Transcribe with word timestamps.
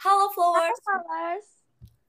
Halo 0.00 0.32
Flowers. 0.32 0.80
Halo 0.80 1.04
Flowers. 1.04 1.48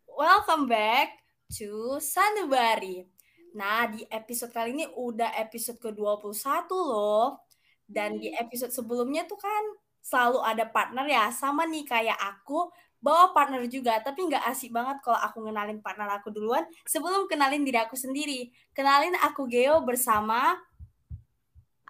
Welcome 0.08 0.72
back 0.72 1.28
to 1.60 2.00
Sanubari. 2.00 3.04
Nah, 3.52 3.92
di 3.92 4.08
episode 4.08 4.56
kali 4.56 4.72
ini 4.72 4.88
udah 4.96 5.36
episode 5.36 5.76
ke-21 5.76 6.72
loh. 6.72 7.44
Dan 7.84 8.16
di 8.16 8.32
episode 8.32 8.72
sebelumnya 8.72 9.28
tuh 9.28 9.36
kan 9.36 9.76
selalu 10.00 10.40
ada 10.40 10.72
partner 10.72 11.04
ya. 11.04 11.36
Sama 11.36 11.68
nih 11.68 11.84
kayak 11.84 12.16
aku, 12.16 12.72
bawa 13.04 13.36
partner 13.36 13.68
juga. 13.68 14.00
Tapi 14.00 14.24
nggak 14.24 14.48
asik 14.48 14.72
banget 14.72 15.04
kalau 15.04 15.20
aku 15.20 15.44
ngenalin 15.44 15.84
partner 15.84 16.08
aku 16.16 16.32
duluan 16.32 16.64
sebelum 16.88 17.28
kenalin 17.28 17.68
diri 17.68 17.84
aku 17.84 18.00
sendiri. 18.00 18.56
Kenalin 18.72 19.20
aku 19.20 19.52
Geo 19.52 19.84
bersama... 19.84 20.56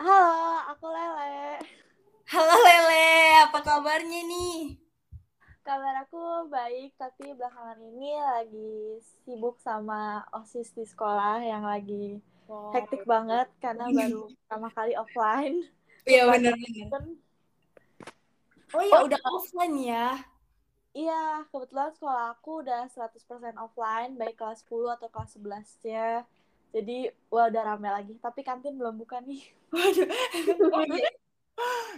Halo, 0.02 0.66
aku 0.66 0.90
Lele. 0.90 1.62
Halo 2.26 2.58
Lele, 2.58 3.38
apa 3.46 3.62
kabarnya 3.62 4.26
nih? 4.26 4.81
Kabar 5.62 5.94
aku 6.02 6.50
baik, 6.50 6.98
tapi 6.98 7.38
belakangan 7.38 7.78
ini 7.78 8.18
lagi 8.18 8.98
sibuk 9.22 9.62
sama 9.62 10.26
OSIS 10.34 10.74
di 10.74 10.82
sekolah 10.90 11.38
yang 11.46 11.62
lagi 11.62 12.18
wow. 12.50 12.74
hektik 12.74 13.06
banget 13.06 13.46
karena 13.62 13.86
baru 13.94 14.26
pertama 14.42 14.68
kali 14.74 14.94
offline. 14.98 15.62
Iya 16.10 16.34
benar 16.34 16.58
benar. 16.58 17.04
Oh 18.74 18.82
ya 18.82 18.98
oh, 18.98 19.02
udah 19.06 19.22
offline 19.22 19.76
ya? 19.86 20.08
Iya, 20.92 21.48
kebetulan 21.54 21.94
sekolah 21.96 22.36
aku 22.36 22.68
udah 22.68 22.90
100% 22.92 23.56
offline, 23.56 24.12
baik 24.20 24.36
kelas 24.36 24.66
10 24.68 24.98
atau 24.98 25.08
kelas 25.08 25.32
11 25.40 25.88
ya. 25.88 26.28
Jadi, 26.72 27.12
wah 27.32 27.48
udah 27.48 27.64
rame 27.64 27.88
lagi. 27.88 28.16
Tapi 28.20 28.44
kantin 28.44 28.76
belum 28.76 29.00
buka 29.00 29.24
nih. 29.24 29.40
Waduh. 29.72 30.08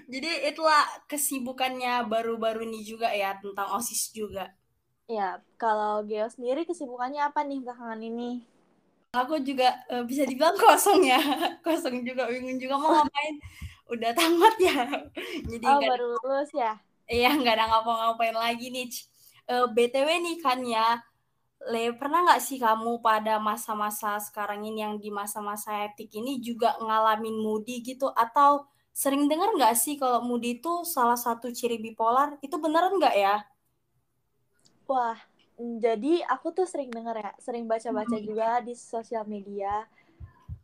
Jadi 0.09 0.51
itulah 0.51 0.83
kesibukannya 1.07 2.03
baru-baru 2.05 2.67
ini 2.67 2.83
juga 2.83 3.09
ya 3.13 3.37
tentang 3.39 3.71
OSIS 3.79 4.11
juga. 4.11 4.51
Ya, 5.07 5.39
kalau 5.59 6.03
Geo 6.07 6.27
sendiri 6.31 6.63
kesibukannya 6.63 7.23
apa 7.23 7.43
nih 7.43 7.59
belakangan 7.63 7.99
ini? 7.99 8.43
Aku 9.13 9.37
juga 9.45 9.77
uh, 9.93 10.01
bisa 10.03 10.25
dibilang 10.25 10.57
kosong 10.57 11.05
ya. 11.05 11.19
kosong 11.65 12.01
juga 12.01 12.27
bingung 12.27 12.57
juga 12.57 12.75
mau 12.79 12.91
ngapain. 12.97 13.35
Udah 13.91 14.11
tamat 14.15 14.55
ya. 14.57 14.89
Jadi 15.51 15.65
oh, 15.67 15.79
baru 15.79 16.05
lulus 16.17 16.49
ya? 16.55 16.79
Iya, 17.05 17.35
nggak 17.35 17.55
ada 17.59 17.65
ngapa-ngapain 17.69 18.35
lagi 18.35 18.71
nih. 18.73 18.89
Uh, 19.45 19.63
eh, 19.63 19.65
BTW 19.75 20.07
nih 20.23 20.37
kan 20.39 20.59
ya, 20.63 21.03
Le, 21.63 21.95
pernah 21.95 22.27
nggak 22.27 22.43
sih 22.43 22.59
kamu 22.59 22.99
pada 22.99 23.39
masa-masa 23.39 24.19
sekarang 24.19 24.67
ini 24.67 24.83
yang 24.83 24.99
di 24.99 25.07
masa-masa 25.07 25.87
etik 25.87 26.11
ini 26.11 26.43
juga 26.43 26.75
ngalamin 26.75 27.39
moody 27.39 27.79
gitu 27.79 28.11
atau 28.11 28.67
sering 28.93 29.25
dengar 29.25 29.49
nggak 29.57 29.73
sih 29.73 29.97
kalau 29.97 30.21
moody 30.21 30.61
itu 30.61 30.85
salah 30.85 31.17
satu 31.17 31.49
ciri 31.49 31.81
bipolar? 31.81 32.37
Itu 32.39 32.61
beneran 32.61 32.95
nggak 33.01 33.15
ya? 33.17 33.41
Wah, 34.85 35.17
jadi 35.57 36.21
aku 36.29 36.53
tuh 36.53 36.69
sering 36.69 36.93
dengar 36.93 37.17
ya, 37.17 37.31
sering 37.41 37.65
baca-baca 37.65 38.15
hmm. 38.15 38.25
juga 38.25 38.61
di 38.61 38.77
sosial 38.77 39.25
media. 39.25 39.89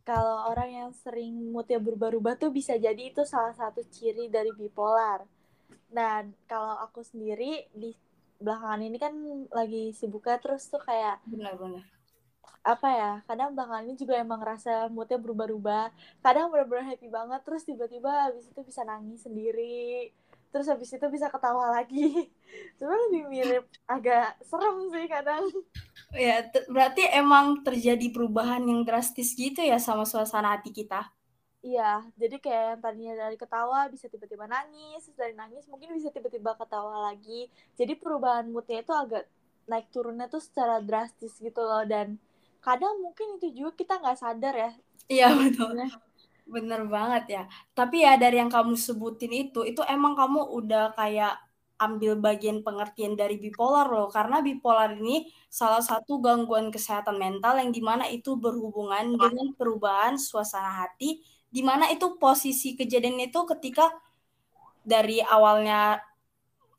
Kalau 0.06 0.48
orang 0.48 0.70
yang 0.70 0.90
sering 0.94 1.52
moodnya 1.52 1.82
berubah-ubah 1.82 2.38
tuh 2.40 2.50
bisa 2.54 2.78
jadi 2.78 3.12
itu 3.12 3.26
salah 3.26 3.52
satu 3.52 3.82
ciri 3.90 4.30
dari 4.30 4.54
bipolar. 4.54 5.26
Dan 5.90 6.30
kalau 6.46 6.78
aku 6.78 7.02
sendiri 7.02 7.66
di 7.74 7.90
belakangan 8.40 8.80
ini 8.80 8.96
kan 8.96 9.12
lagi 9.52 9.92
sibuknya 9.92 10.40
terus 10.40 10.64
tuh 10.70 10.80
kayak 10.80 11.20
benar-benar 11.28 11.84
apa 12.60 12.88
ya 12.92 13.12
kadang 13.24 13.56
belakangan 13.56 13.88
ini 13.88 13.96
juga 13.96 14.20
emang 14.20 14.40
rasa 14.40 14.88
moodnya 14.92 15.16
berubah-ubah. 15.16 15.88
Kadang 16.20 16.52
benar-benar 16.52 16.92
happy 16.92 17.08
banget 17.08 17.40
terus 17.44 17.62
tiba-tiba 17.64 18.30
habis 18.30 18.44
itu 18.48 18.60
bisa 18.60 18.84
nangis 18.84 19.24
sendiri. 19.24 20.12
Terus 20.50 20.66
habis 20.66 20.90
itu 20.90 21.06
bisa 21.08 21.30
ketawa 21.30 21.72
lagi. 21.72 22.28
Cuma 22.78 22.94
lebih 23.08 23.24
mirip 23.30 23.64
agak 23.88 24.36
serem 24.44 24.90
sih 24.92 25.06
kadang. 25.08 25.44
Ya 26.12 26.42
berarti 26.68 27.06
emang 27.14 27.62
terjadi 27.62 28.10
perubahan 28.12 28.60
yang 28.66 28.82
drastis 28.82 29.32
gitu 29.32 29.62
ya 29.62 29.78
sama 29.78 30.04
suasana 30.04 30.58
hati 30.58 30.74
kita? 30.74 31.06
Iya, 31.60 32.08
jadi 32.16 32.40
kayak 32.40 32.64
yang 32.72 32.80
tadinya 32.80 33.14
dari 33.28 33.36
ketawa 33.36 33.84
bisa 33.92 34.08
tiba-tiba 34.08 34.48
nangis, 34.48 35.04
terus 35.04 35.18
dari 35.20 35.36
nangis 35.36 35.68
mungkin 35.68 35.92
bisa 35.92 36.08
tiba-tiba 36.08 36.56
ketawa 36.56 37.12
lagi. 37.12 37.52
Jadi 37.76 38.00
perubahan 38.00 38.48
moodnya 38.48 38.80
itu 38.80 38.96
agak 38.96 39.28
naik 39.68 39.92
turunnya 39.92 40.26
tuh 40.26 40.40
secara 40.40 40.80
drastis 40.80 41.36
gitu 41.36 41.60
loh 41.60 41.84
dan 41.84 42.16
kadang 42.60 43.00
mungkin 43.00 43.40
itu 43.40 43.64
juga 43.64 43.72
kita 43.74 43.94
nggak 44.00 44.18
sadar 44.20 44.54
ya. 44.54 44.70
Iya 45.10 45.28
betul. 45.34 45.74
Bener 46.46 46.86
banget 46.86 47.24
ya. 47.28 47.42
Tapi 47.74 48.04
ya 48.04 48.14
dari 48.20 48.38
yang 48.38 48.52
kamu 48.52 48.76
sebutin 48.76 49.32
itu 49.32 49.64
itu 49.66 49.80
emang 49.88 50.14
kamu 50.14 50.44
udah 50.54 50.92
kayak 50.94 51.34
ambil 51.80 52.20
bagian 52.20 52.60
pengertian 52.60 53.16
dari 53.16 53.40
bipolar 53.40 53.88
loh. 53.88 54.12
Karena 54.12 54.44
bipolar 54.44 54.94
ini 55.00 55.26
salah 55.48 55.80
satu 55.80 56.20
gangguan 56.20 56.68
kesehatan 56.68 57.16
mental 57.16 57.56
yang 57.56 57.72
di 57.72 57.80
mana 57.80 58.04
itu 58.06 58.36
berhubungan 58.36 59.16
dengan 59.16 59.56
perubahan 59.56 60.20
suasana 60.20 60.84
hati 60.86 61.24
di 61.50 61.66
mana 61.66 61.90
itu 61.90 62.14
posisi 62.20 62.78
kejadian 62.78 63.18
itu 63.26 63.42
ketika 63.48 63.90
dari 64.86 65.18
awalnya 65.20 65.98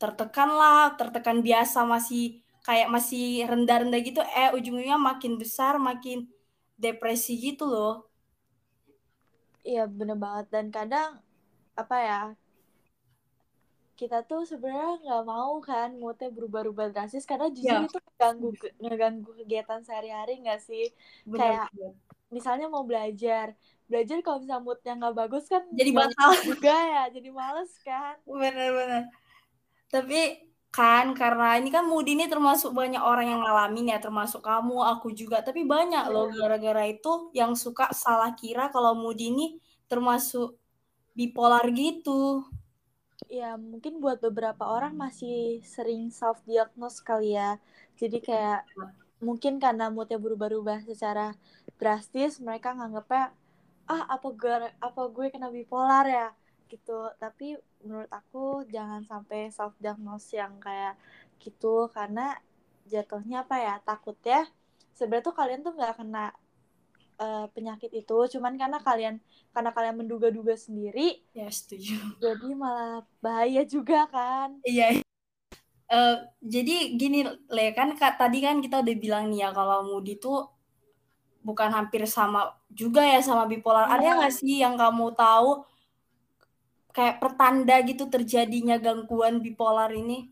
tertekan 0.02 0.50
lah 0.50 0.98
tertekan 0.98 1.46
biasa 1.46 1.86
masih 1.86 2.41
kayak 2.62 2.88
masih 2.94 3.46
rendah-rendah 3.50 4.02
gitu 4.06 4.22
eh 4.22 4.54
ujungnya 4.54 4.98
makin 4.98 5.38
besar 5.42 5.82
makin 5.82 6.30
depresi 6.78 7.38
gitu 7.38 7.66
loh. 7.66 8.06
Iya 9.62 9.86
bener 9.90 10.18
banget. 10.18 10.46
Dan 10.54 10.66
kadang 10.74 11.22
apa 11.78 11.98
ya 12.02 12.22
kita 13.98 14.26
tuh 14.26 14.42
sebenarnya 14.50 14.98
nggak 15.06 15.24
mau 15.30 15.62
kan 15.62 15.94
moodnya 15.94 16.34
berubah-ubah 16.34 16.90
drastis 16.90 17.22
karena 17.22 17.54
justru 17.54 17.70
ya. 17.70 17.86
itu 17.86 17.98
ngeganggu 18.02 18.50
ngeganggu 18.82 19.32
kegiatan 19.46 19.82
sehari-hari 19.86 20.42
nggak 20.42 20.62
sih? 20.62 20.90
Bener, 21.22 21.38
kayak 21.38 21.68
bener. 21.78 21.94
misalnya 22.34 22.66
mau 22.66 22.82
belajar 22.82 23.54
belajar 23.86 24.18
kalau 24.26 24.42
misalnya 24.42 24.66
moodnya 24.66 24.94
nggak 24.98 25.16
bagus 25.22 25.46
kan 25.46 25.62
jadi 25.76 25.92
batal 25.94 26.32
juga 26.50 26.74
ya 26.74 27.04
jadi 27.14 27.30
males 27.30 27.72
kan? 27.86 28.18
Bener-bener 28.26 29.06
tapi 29.92 30.40
kan 30.72 31.12
karena 31.12 31.60
ini 31.60 31.68
kan 31.68 31.84
mood 31.84 32.08
ini 32.08 32.32
termasuk 32.32 32.72
banyak 32.72 33.04
orang 33.04 33.28
yang 33.28 33.44
ngalamin 33.44 33.92
ya 33.92 34.00
termasuk 34.00 34.40
kamu 34.40 34.80
aku 34.80 35.12
juga. 35.12 35.44
Tapi 35.44 35.68
banyak 35.68 36.08
loh 36.08 36.32
iya. 36.32 36.48
gara-gara 36.48 36.84
itu 36.88 37.12
yang 37.36 37.60
suka 37.60 37.92
salah 37.92 38.32
kira 38.40 38.72
kalau 38.72 38.96
mood 38.96 39.20
ini 39.20 39.60
termasuk 39.92 40.56
bipolar 41.12 41.68
gitu. 41.76 42.48
Ya 43.28 43.60
mungkin 43.60 44.00
buat 44.00 44.24
beberapa 44.24 44.64
orang 44.64 44.96
masih 44.96 45.60
sering 45.68 46.08
self 46.08 46.40
diagnose 46.48 47.04
kali 47.04 47.36
ya. 47.36 47.60
Jadi 48.00 48.24
kayak 48.24 48.64
mungkin 49.20 49.60
karena 49.60 49.92
moodnya 49.92 50.18
berubah-ubah 50.18 50.88
secara 50.88 51.36
drastis 51.78 52.40
mereka 52.40 52.74
nganggepnya 52.74 53.36
ah 53.92 54.04
apa 54.08 54.28
gue 54.32 54.72
apa 54.80 55.02
gue 55.12 55.26
kena 55.36 55.52
bipolar 55.52 56.08
ya? 56.08 56.28
Gitu. 56.72 57.12
Tapi 57.20 57.60
menurut 57.84 58.12
aku 58.12 58.66
jangan 58.70 59.02
sampai 59.06 59.50
self 59.50 59.74
diagnose 59.78 60.38
yang 60.38 60.58
kayak 60.62 60.98
gitu 61.42 61.90
karena 61.90 62.38
jatuhnya 62.90 63.46
apa 63.46 63.56
ya 63.58 63.76
takut 63.82 64.18
ya 64.26 64.46
sebenarnya 64.94 65.26
tuh 65.26 65.36
kalian 65.36 65.62
tuh 65.66 65.74
nggak 65.74 65.96
kena 65.98 66.34
uh, 67.18 67.46
penyakit 67.54 67.90
itu 67.94 68.18
cuman 68.38 68.58
karena 68.58 68.80
kalian 68.82 69.16
karena 69.52 69.72
kalian 69.74 69.96
menduga-duga 70.02 70.54
sendiri 70.54 71.22
ya 71.34 71.50
setuju 71.50 71.98
jadi 72.24 72.50
malah 72.54 73.06
bahaya 73.22 73.66
juga 73.66 74.06
kan 74.10 74.60
iya 74.66 75.02
uh, 75.92 76.18
jadi 76.42 76.96
gini 76.96 77.28
le 77.28 77.66
kan 77.76 77.94
kak, 77.94 78.18
tadi 78.18 78.42
kan 78.42 78.64
kita 78.64 78.82
udah 78.82 78.96
bilang 78.98 79.30
nih 79.30 79.46
ya 79.46 79.50
kalau 79.52 79.86
moody 79.86 80.18
tuh 80.18 80.50
bukan 81.42 81.74
hampir 81.74 82.06
sama 82.06 82.54
juga 82.70 83.02
ya 83.02 83.20
sama 83.20 83.50
bipolar. 83.50 83.90
Ada 83.90 84.02
iya. 84.02 84.18
nggak 84.18 84.34
sih 84.34 84.56
yang 84.62 84.78
kamu 84.78 85.14
tahu 85.18 85.66
kayak 86.92 87.24
pertanda 87.24 87.80
gitu 87.84 88.08
terjadinya 88.08 88.76
gangguan 88.78 89.40
bipolar 89.40 89.92
ini? 89.96 90.32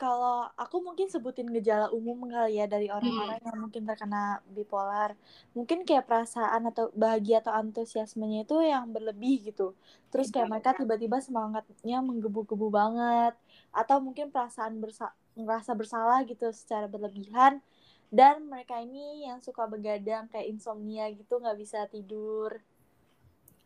Kalau 0.00 0.48
aku 0.56 0.80
mungkin 0.80 1.12
sebutin 1.12 1.52
gejala 1.52 1.92
umum 1.92 2.24
kali 2.24 2.56
ya 2.56 2.64
dari 2.64 2.88
orang-orang 2.88 3.36
hmm. 3.36 3.48
yang 3.52 3.58
mungkin 3.60 3.82
terkena 3.84 4.40
bipolar. 4.48 5.12
Mungkin 5.52 5.84
kayak 5.84 6.08
perasaan 6.08 6.72
atau 6.72 6.88
bahagia 6.96 7.44
atau 7.44 7.52
antusiasmenya 7.52 8.48
itu 8.48 8.56
yang 8.64 8.88
berlebih 8.88 9.52
gitu. 9.52 9.76
Terus 10.08 10.32
kayak 10.32 10.48
mereka 10.48 10.72
tiba-tiba 10.72 11.20
semangatnya 11.20 12.00
menggebu-gebu 12.00 12.72
banget. 12.72 13.36
Atau 13.76 14.00
mungkin 14.00 14.32
perasaan 14.32 14.80
bersa 14.80 15.12
ngerasa 15.36 15.76
bersalah 15.76 16.24
gitu 16.24 16.48
secara 16.48 16.88
berlebihan. 16.88 17.60
Dan 18.08 18.48
mereka 18.48 18.80
ini 18.80 19.28
yang 19.28 19.44
suka 19.44 19.68
begadang 19.68 20.32
kayak 20.32 20.48
insomnia 20.48 21.12
gitu 21.12 21.44
nggak 21.44 21.60
bisa 21.60 21.84
tidur 21.92 22.56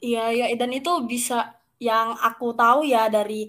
Iya, 0.04 0.24
ya, 0.36 0.46
dan 0.60 0.70
itu 0.76 0.92
bisa 1.08 1.56
yang 1.80 2.12
aku 2.20 2.52
tahu 2.52 2.84
ya 2.84 3.08
dari 3.08 3.48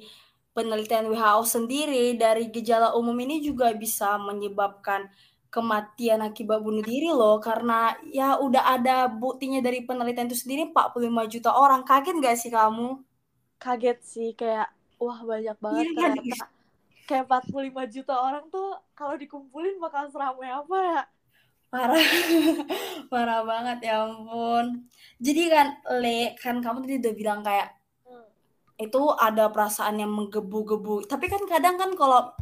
penelitian 0.55 1.11
WHO 1.11 1.43
sendiri 1.43 2.15
dari 2.15 2.47
gejala 2.47 2.95
umum 2.95 3.15
ini 3.19 3.43
juga 3.43 3.75
bisa 3.75 4.15
menyebabkan 4.15 5.11
kematian 5.51 6.23
akibat 6.23 6.59
bunuh 6.63 6.83
diri 6.83 7.11
loh 7.11 7.39
karena 7.43 7.95
ya 8.11 8.39
udah 8.39 8.75
ada 8.79 9.07
buktinya 9.07 9.59
dari 9.59 9.83
penelitian 9.83 10.27
itu 10.31 10.39
sendiri 10.39 10.71
45 10.71 11.31
juta 11.31 11.51
orang. 11.51 11.83
Kaget 11.83 12.15
gak 12.23 12.37
sih 12.39 12.51
kamu? 12.51 13.03
Kaget 13.59 13.99
sih 14.03 14.29
kayak 14.35 14.71
wah 14.99 15.19
banyak 15.23 15.57
banget 15.59 15.85
iya, 15.91 16.11
ternyata. 16.15 16.45
kayak 17.07 17.23
45 17.27 17.95
juta 17.95 18.13
orang 18.15 18.45
tuh 18.47 18.79
kalau 18.95 19.15
dikumpulin 19.19 19.75
bakal 19.83 20.07
seramai 20.07 20.49
apa 20.55 20.77
ya 20.79 21.01
parah. 21.69 21.99
Parah 23.11 23.41
banget 23.45 23.91
ya 23.91 24.05
ampun. 24.07 24.87
Jadi 25.21 25.41
kan 25.51 25.67
le 26.01 26.35
kan 26.39 26.59
kamu 26.59 26.77
tadi 26.83 26.95
udah 27.01 27.13
bilang 27.15 27.39
kayak 27.45 27.69
hmm. 28.07 28.27
itu 28.81 29.01
ada 29.19 29.51
perasaan 29.51 30.01
yang 30.01 30.11
menggebu-gebu. 30.11 31.05
Tapi 31.07 31.25
kan 31.29 31.43
kadang 31.45 31.75
kan 31.79 31.91
kalau 31.93 32.33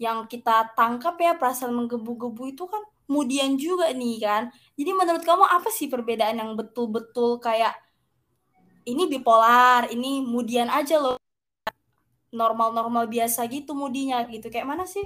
yang 0.00 0.24
kita 0.24 0.72
tangkap 0.72 1.14
ya 1.20 1.36
perasaan 1.36 1.76
menggebu-gebu 1.76 2.42
itu 2.56 2.64
kan 2.64 2.82
kemudian 3.04 3.56
juga 3.60 3.92
nih 3.92 4.16
kan. 4.22 4.42
Jadi 4.74 4.90
menurut 4.96 5.22
kamu 5.22 5.44
apa 5.44 5.68
sih 5.68 5.90
perbedaan 5.90 6.40
yang 6.40 6.52
betul-betul 6.56 7.38
kayak 7.38 7.76
ini 8.88 9.06
bipolar 9.06 9.92
ini 9.92 10.24
kemudian 10.24 10.72
aja 10.72 10.96
loh. 10.98 11.18
Normal-normal 12.30 13.10
biasa 13.10 13.44
gitu 13.50 13.74
mudinya 13.74 14.22
gitu. 14.30 14.48
Kayak 14.48 14.68
mana 14.70 14.84
sih 14.86 15.04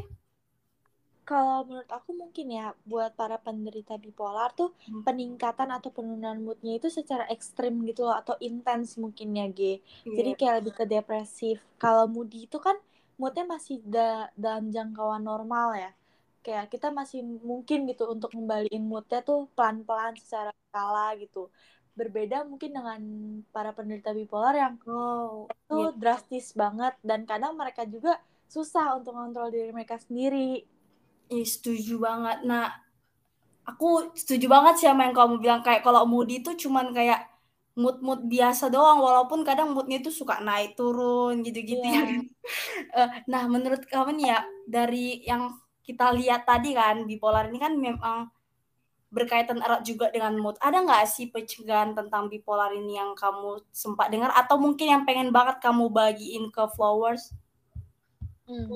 kalau 1.25 1.65
menurut 1.65 1.89
aku 1.89 2.13
mungkin 2.13 2.53
ya 2.53 2.77
buat 2.85 3.17
para 3.17 3.41
penderita 3.41 3.97
bipolar 3.97 4.53
tuh 4.53 4.77
hmm. 4.85 5.09
peningkatan 5.09 5.73
atau 5.73 5.89
penurunan 5.89 6.37
moodnya 6.37 6.77
itu 6.77 6.93
secara 6.93 7.25
ekstrim 7.33 7.81
gitu 7.89 8.05
loh 8.05 8.13
atau 8.21 8.37
intens 8.45 9.01
mungkin 9.01 9.33
ya 9.33 9.49
G. 9.49 9.81
Yeah. 10.05 10.21
Jadi 10.21 10.31
kayak 10.37 10.55
lebih 10.61 10.73
ke 10.77 10.85
depresif. 10.85 11.57
Kalau 11.81 12.05
moody 12.05 12.45
itu 12.45 12.61
kan 12.61 12.77
moodnya 13.17 13.49
masih 13.49 13.81
da 13.89 14.29
dalam 14.37 14.69
jangkauan 14.69 15.25
normal 15.25 15.73
ya. 15.81 15.91
Kayak 16.45 16.69
kita 16.69 16.93
masih 16.93 17.25
mungkin 17.25 17.89
gitu 17.89 18.05
untuk 18.05 18.37
ngembaliin 18.37 18.85
moodnya 18.85 19.25
tuh 19.25 19.49
pelan-pelan 19.57 20.21
secara 20.21 20.53
skala 20.69 21.17
gitu. 21.17 21.49
Berbeda 21.97 22.45
mungkin 22.45 22.77
dengan 22.77 23.01
para 23.49 23.73
penderita 23.73 24.13
bipolar 24.13 24.53
yang 24.53 24.77
oh, 24.85 25.49
itu 25.49 25.89
yeah. 25.89 25.97
drastis 25.97 26.53
banget 26.53 26.93
dan 27.01 27.25
kadang 27.25 27.57
mereka 27.57 27.89
juga 27.89 28.21
susah 28.45 29.01
untuk 29.01 29.17
kontrol 29.17 29.49
diri 29.49 29.73
mereka 29.73 29.97
sendiri 29.97 30.74
Iya, 31.35 31.45
setuju 31.51 31.95
banget. 31.99 32.39
Nah, 32.47 32.71
aku 33.67 34.15
setuju 34.15 34.47
banget 34.47 34.75
sih 34.79 34.87
sama 34.87 35.11
yang 35.11 35.17
kamu 35.17 35.35
bilang 35.43 35.61
kayak 35.67 35.83
kalau 35.83 36.07
moody 36.07 36.39
itu 36.39 36.55
cuman 36.69 36.95
kayak 36.95 37.27
mood-mood 37.75 38.31
biasa 38.31 38.71
doang 38.71 39.03
walaupun 39.03 39.43
kadang 39.43 39.75
moodnya 39.75 39.99
itu 39.99 40.15
suka 40.15 40.39
naik 40.39 40.79
turun 40.79 41.43
gitu-gitu 41.43 41.83
yeah. 41.83 42.07
ya. 42.07 42.19
uh, 43.03 43.09
nah, 43.27 43.43
menurut 43.51 43.83
kamu 43.91 44.15
nih 44.15 44.27
ya 44.31 44.41
dari 44.71 45.07
yang 45.27 45.59
kita 45.83 46.15
lihat 46.15 46.47
tadi 46.47 46.71
kan 46.79 47.03
bipolar 47.03 47.51
ini 47.51 47.59
kan 47.59 47.75
memang 47.75 48.31
berkaitan 49.11 49.59
erat 49.59 49.83
juga 49.83 50.07
dengan 50.15 50.39
mood. 50.39 50.55
Ada 50.63 50.87
nggak 50.87 51.03
sih 51.11 51.35
pencegahan 51.35 51.99
tentang 51.99 52.31
bipolar 52.31 52.71
ini 52.71 52.95
yang 52.95 53.19
kamu 53.19 53.59
sempat 53.75 54.11
dengar 54.11 54.31
atau 54.39 54.55
mungkin 54.55 54.87
yang 54.87 55.03
pengen 55.03 55.35
banget 55.35 55.59
kamu 55.59 55.91
bagiin 55.91 56.55
ke 56.55 56.63
flowers? 56.79 57.35
Hmm 58.47 58.71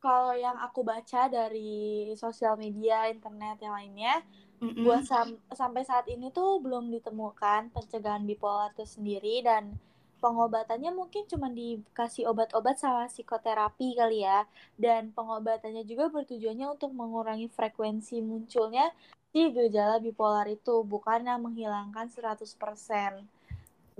kalau 0.00 0.32
yang 0.32 0.56
aku 0.56 0.80
baca 0.80 1.28
dari 1.28 2.08
sosial 2.16 2.56
media, 2.56 3.06
internet 3.12 3.60
yang 3.60 3.76
lainnya, 3.76 4.24
mm-hmm. 4.64 4.82
buat 4.82 5.04
sam- 5.04 5.40
sampai 5.52 5.84
saat 5.84 6.08
ini 6.08 6.32
tuh 6.32 6.58
belum 6.64 6.88
ditemukan 6.88 7.70
pencegahan 7.70 8.24
bipolar 8.24 8.72
itu 8.72 8.88
sendiri 8.88 9.44
dan 9.44 9.76
pengobatannya 10.24 10.92
mungkin 10.92 11.28
cuma 11.28 11.52
dikasih 11.52 12.28
obat-obat 12.32 12.80
sama 12.80 13.12
psikoterapi 13.12 14.00
kali 14.00 14.24
ya. 14.24 14.48
Dan 14.80 15.12
pengobatannya 15.12 15.84
juga 15.84 16.08
bertujuannya 16.08 16.66
untuk 16.80 16.96
mengurangi 16.96 17.52
frekuensi 17.52 18.24
munculnya 18.24 18.88
si 19.30 19.52
gejala 19.52 20.02
bipolar 20.02 20.48
itu 20.50 20.82
bukannya 20.82 21.38
menghilangkan 21.38 22.10
100% 22.10 22.50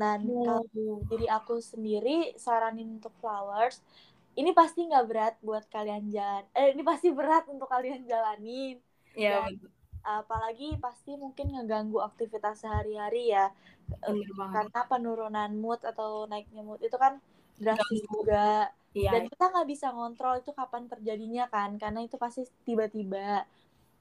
dan 0.01 0.25
kalau 0.25 0.65
diri 1.13 1.29
aku 1.29 1.61
sendiri 1.61 2.33
saranin 2.41 2.97
untuk 2.97 3.13
flowers 3.21 3.85
ini 4.41 4.51
pasti 4.57 4.89
nggak 4.89 5.07
berat 5.07 5.35
buat 5.45 5.69
kalian 5.69 6.09
jalan 6.09 6.45
eh 6.57 6.73
ini 6.73 6.81
pasti 6.81 7.13
berat 7.13 7.45
untuk 7.53 7.69
kalian 7.69 8.09
jalanin. 8.09 8.81
Ya 9.13 9.45
apalagi 10.01 10.81
pasti 10.81 11.17
mungkin 11.17 11.53
ngeganggu 11.53 12.01
aktivitas 12.01 12.65
sehari-hari 12.65 13.33
ya. 13.33 13.53
Karena 14.37 14.81
penurunan 14.89 15.51
mood 15.59 15.83
atau 15.85 16.25
naiknya 16.25 16.65
mood 16.65 16.81
itu 16.81 16.97
kan 16.97 17.21
drastis 17.61 18.05
juga. 18.09 18.73
Ya. 18.91 19.15
dan 19.15 19.31
kita 19.31 19.55
nggak 19.55 19.71
bisa 19.71 19.95
ngontrol 19.95 20.43
itu 20.43 20.51
kapan 20.51 20.91
terjadinya 20.91 21.47
kan 21.47 21.79
karena 21.79 22.03
itu 22.03 22.19
pasti 22.19 22.43
tiba-tiba. 22.67 23.47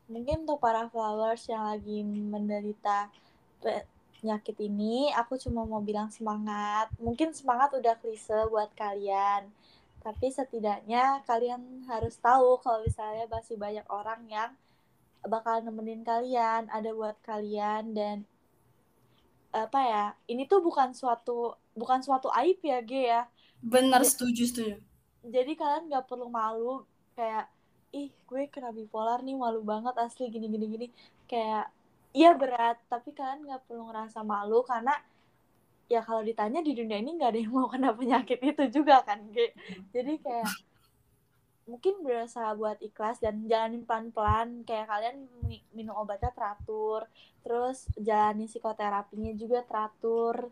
Mungkin 0.10 0.50
untuk 0.50 0.58
para 0.58 0.90
flowers 0.90 1.46
yang 1.46 1.70
lagi 1.70 2.02
menderita 2.02 3.14
penyakit 3.62 4.58
ini 4.58 5.14
aku 5.14 5.38
cuma 5.38 5.62
mau 5.70 5.78
bilang 5.86 6.10
semangat. 6.10 6.90
Mungkin 6.98 7.38
semangat 7.38 7.70
udah 7.78 8.02
klise 8.02 8.50
buat 8.50 8.74
kalian 8.74 9.54
tapi 10.00 10.32
setidaknya 10.32 11.22
kalian 11.28 11.84
harus 11.92 12.16
tahu 12.18 12.60
kalau 12.64 12.84
misalnya 12.84 13.28
masih 13.28 13.60
banyak 13.60 13.84
orang 13.92 14.22
yang 14.32 14.52
bakal 15.28 15.60
nemenin 15.60 16.02
kalian, 16.08 16.72
ada 16.72 16.90
buat 16.96 17.20
kalian 17.24 17.92
dan 17.92 18.24
apa 19.52 19.80
ya? 19.84 20.06
Ini 20.32 20.48
tuh 20.48 20.64
bukan 20.64 20.96
suatu 20.96 21.58
bukan 21.76 22.00
suatu 22.00 22.32
aib 22.32 22.60
ya, 22.64 22.80
G 22.80 22.92
ya. 23.12 23.22
Benar, 23.60 24.08
setuju, 24.08 24.48
setuju. 24.48 24.76
Jadi 25.28 25.52
kalian 25.60 25.92
nggak 25.92 26.08
perlu 26.08 26.32
malu 26.32 26.88
kayak 27.20 27.52
ih 27.92 28.14
gue 28.30 28.48
kena 28.48 28.70
bipolar 28.70 29.20
nih 29.26 29.36
malu 29.36 29.66
banget 29.66 29.98
asli 29.98 30.30
gini 30.30 30.46
gini 30.48 30.66
gini 30.70 30.88
kayak 31.26 31.74
iya 32.14 32.38
berat 32.38 32.78
tapi 32.86 33.12
kalian 33.18 33.50
nggak 33.50 33.66
perlu 33.66 33.90
ngerasa 33.90 34.22
malu 34.22 34.62
karena 34.62 34.94
ya 35.90 36.06
kalau 36.06 36.22
ditanya 36.22 36.62
di 36.62 36.78
dunia 36.78 37.02
ini 37.02 37.18
nggak 37.18 37.32
ada 37.34 37.40
yang 37.42 37.54
mau 37.58 37.68
kena 37.68 37.92
penyakit 37.98 38.40
itu 38.40 38.64
juga 38.80 39.02
kan 39.02 39.20
Ge. 39.34 39.52
jadi 39.90 40.22
kayak 40.22 40.50
mungkin 41.70 42.02
berusaha 42.02 42.58
buat 42.58 42.82
ikhlas 42.82 43.22
dan 43.22 43.46
jalanin 43.46 43.86
pelan-pelan. 43.86 44.66
Kayak 44.66 44.90
kalian 44.90 45.30
minum 45.70 45.94
obatnya 45.94 46.34
teratur 46.34 47.06
terus 47.46 47.86
jalani 47.94 48.50
psikoterapinya 48.50 49.38
juga 49.38 49.62
teratur. 49.62 50.50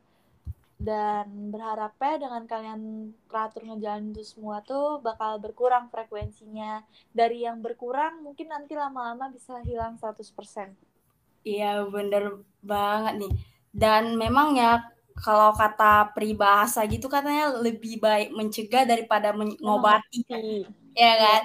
Dan 0.77 1.49
berharapnya 1.49 2.21
dengan 2.21 2.45
kalian 2.45 3.09
teratur 3.25 3.65
ngejalanin 3.65 4.13
itu 4.13 4.37
semua 4.37 4.61
tuh 4.61 5.01
bakal 5.01 5.41
berkurang 5.41 5.89
frekuensinya. 5.89 6.85
Dari 7.09 7.49
yang 7.49 7.65
berkurang 7.65 8.21
mungkin 8.21 8.53
nanti 8.53 8.77
lama-lama 8.77 9.33
bisa 9.33 9.57
hilang 9.65 9.97
100% 9.97 10.77
iya 11.47 11.87
bener 11.87 12.43
banget 12.59 13.23
nih. 13.23 13.33
Dan 13.71 14.19
memang 14.19 14.59
ya 14.59 14.83
kalau 15.17 15.49
kata 15.57 16.13
peribahasa 16.13 16.85
gitu 16.85 17.09
katanya 17.09 17.49
lebih 17.57 17.97
baik 17.97 18.29
mencegah 18.37 18.85
daripada 18.85 19.33
mengobati. 19.33 20.21
oh, 20.29 20.61
ya 20.93 21.13
kan? 21.17 21.41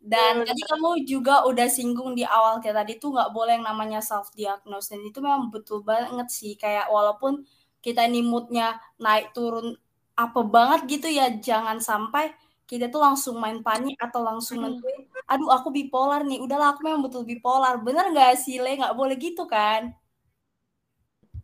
Dan 0.00 0.34
tadi 0.48 0.62
kamu 0.64 1.04
juga 1.04 1.44
udah 1.44 1.68
singgung 1.68 2.16
di 2.16 2.24
awal 2.24 2.60
kayak 2.64 2.76
tadi 2.84 2.92
tuh 2.96 3.12
nggak 3.12 3.30
boleh 3.36 3.60
yang 3.60 3.66
namanya 3.68 4.00
self 4.00 4.32
diagnose 4.32 4.92
dan 4.92 5.00
itu 5.04 5.18
memang 5.20 5.52
betul 5.52 5.84
banget 5.84 6.28
sih. 6.32 6.56
Kayak 6.56 6.88
walaupun 6.92 7.44
kita 7.84 8.04
ini 8.08 8.20
moodnya 8.24 8.80
naik 9.00 9.32
turun 9.36 9.76
apa 10.16 10.40
banget 10.44 10.80
gitu 11.00 11.08
ya 11.08 11.32
jangan 11.40 11.80
sampai 11.80 12.32
kita 12.68 12.92
tuh 12.92 13.00
langsung 13.00 13.40
main 13.40 13.64
panik 13.64 13.96
atau 13.98 14.20
langsung 14.20 14.60
nentuin 14.62 15.08
aduh 15.28 15.48
aku 15.52 15.68
bipolar 15.72 16.24
nih. 16.24 16.40
Udahlah 16.44 16.76
aku 16.76 16.80
memang 16.84 17.04
betul 17.04 17.24
bipolar. 17.24 17.80
Bener 17.80 18.12
nggak 18.12 18.36
sih 18.40 18.60
le? 18.60 18.76
Nggak 18.80 18.96
boleh 18.96 19.16
gitu 19.20 19.44
kan 19.48 19.92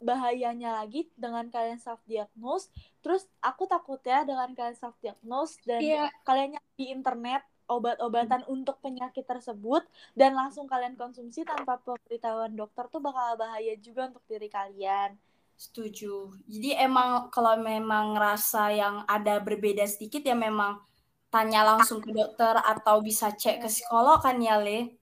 bahayanya 0.01 0.83
lagi 0.83 1.09
dengan 1.17 1.49
kalian 1.49 1.81
self 1.81 2.01
diagnose 2.05 2.69
terus 3.01 3.25
aku 3.41 3.65
takut 3.65 4.01
ya 4.05 4.23
dengan 4.23 4.53
kalian 4.53 4.77
self 4.77 4.97
diagnose 5.01 5.57
dan 5.65 5.81
yeah. 5.81 6.11
kalian 6.25 6.59
di 6.77 6.93
internet 6.93 7.45
obat-obatan 7.67 8.47
hmm. 8.47 8.55
untuk 8.55 8.79
penyakit 8.79 9.27
tersebut 9.27 9.83
dan 10.15 10.39
langsung 10.39 10.71
kalian 10.71 10.95
konsumsi 10.95 11.43
tanpa 11.43 11.79
pemberitahuan 11.83 12.55
dokter 12.55 12.87
tuh 12.89 13.03
bakal 13.03 13.35
bahaya 13.35 13.75
juga 13.79 14.11
untuk 14.11 14.23
diri 14.31 14.47
kalian. 14.47 15.19
Setuju. 15.57 16.37
Jadi 16.47 16.77
emang 16.77 17.33
kalau 17.33 17.59
memang 17.59 18.15
rasa 18.15 18.71
yang 18.71 19.03
ada 19.09 19.41
berbeda 19.43 19.83
sedikit 19.89 20.23
ya 20.23 20.37
memang 20.37 20.79
tanya 21.33 21.67
langsung 21.67 21.99
ke 21.99 22.13
dokter 22.15 22.55
atau 22.61 23.03
bisa 23.03 23.35
cek 23.35 23.65
ke 23.65 23.69
psikolog 23.69 24.23
kan 24.23 24.39
ya 24.39 24.61
Le? 24.61 24.95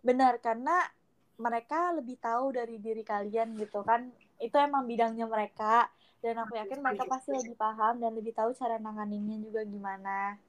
Benar 0.00 0.40
karena 0.40 0.88
mereka 1.38 1.90
lebih 1.94 2.16
tahu 2.22 2.54
dari 2.54 2.78
diri 2.78 3.02
kalian 3.02 3.58
gitu 3.58 3.82
kan. 3.82 4.10
Itu 4.38 4.54
emang 4.58 4.86
bidangnya 4.86 5.26
mereka. 5.26 5.90
Dan 6.22 6.40
aku 6.40 6.56
yakin 6.56 6.80
mereka 6.80 7.04
pasti 7.04 7.36
lebih 7.36 7.52
paham 7.58 8.00
dan 8.00 8.16
lebih 8.16 8.32
tahu 8.32 8.56
cara 8.56 8.80
nanganinnya 8.80 9.44
juga 9.44 9.60
gimana. 9.66 10.40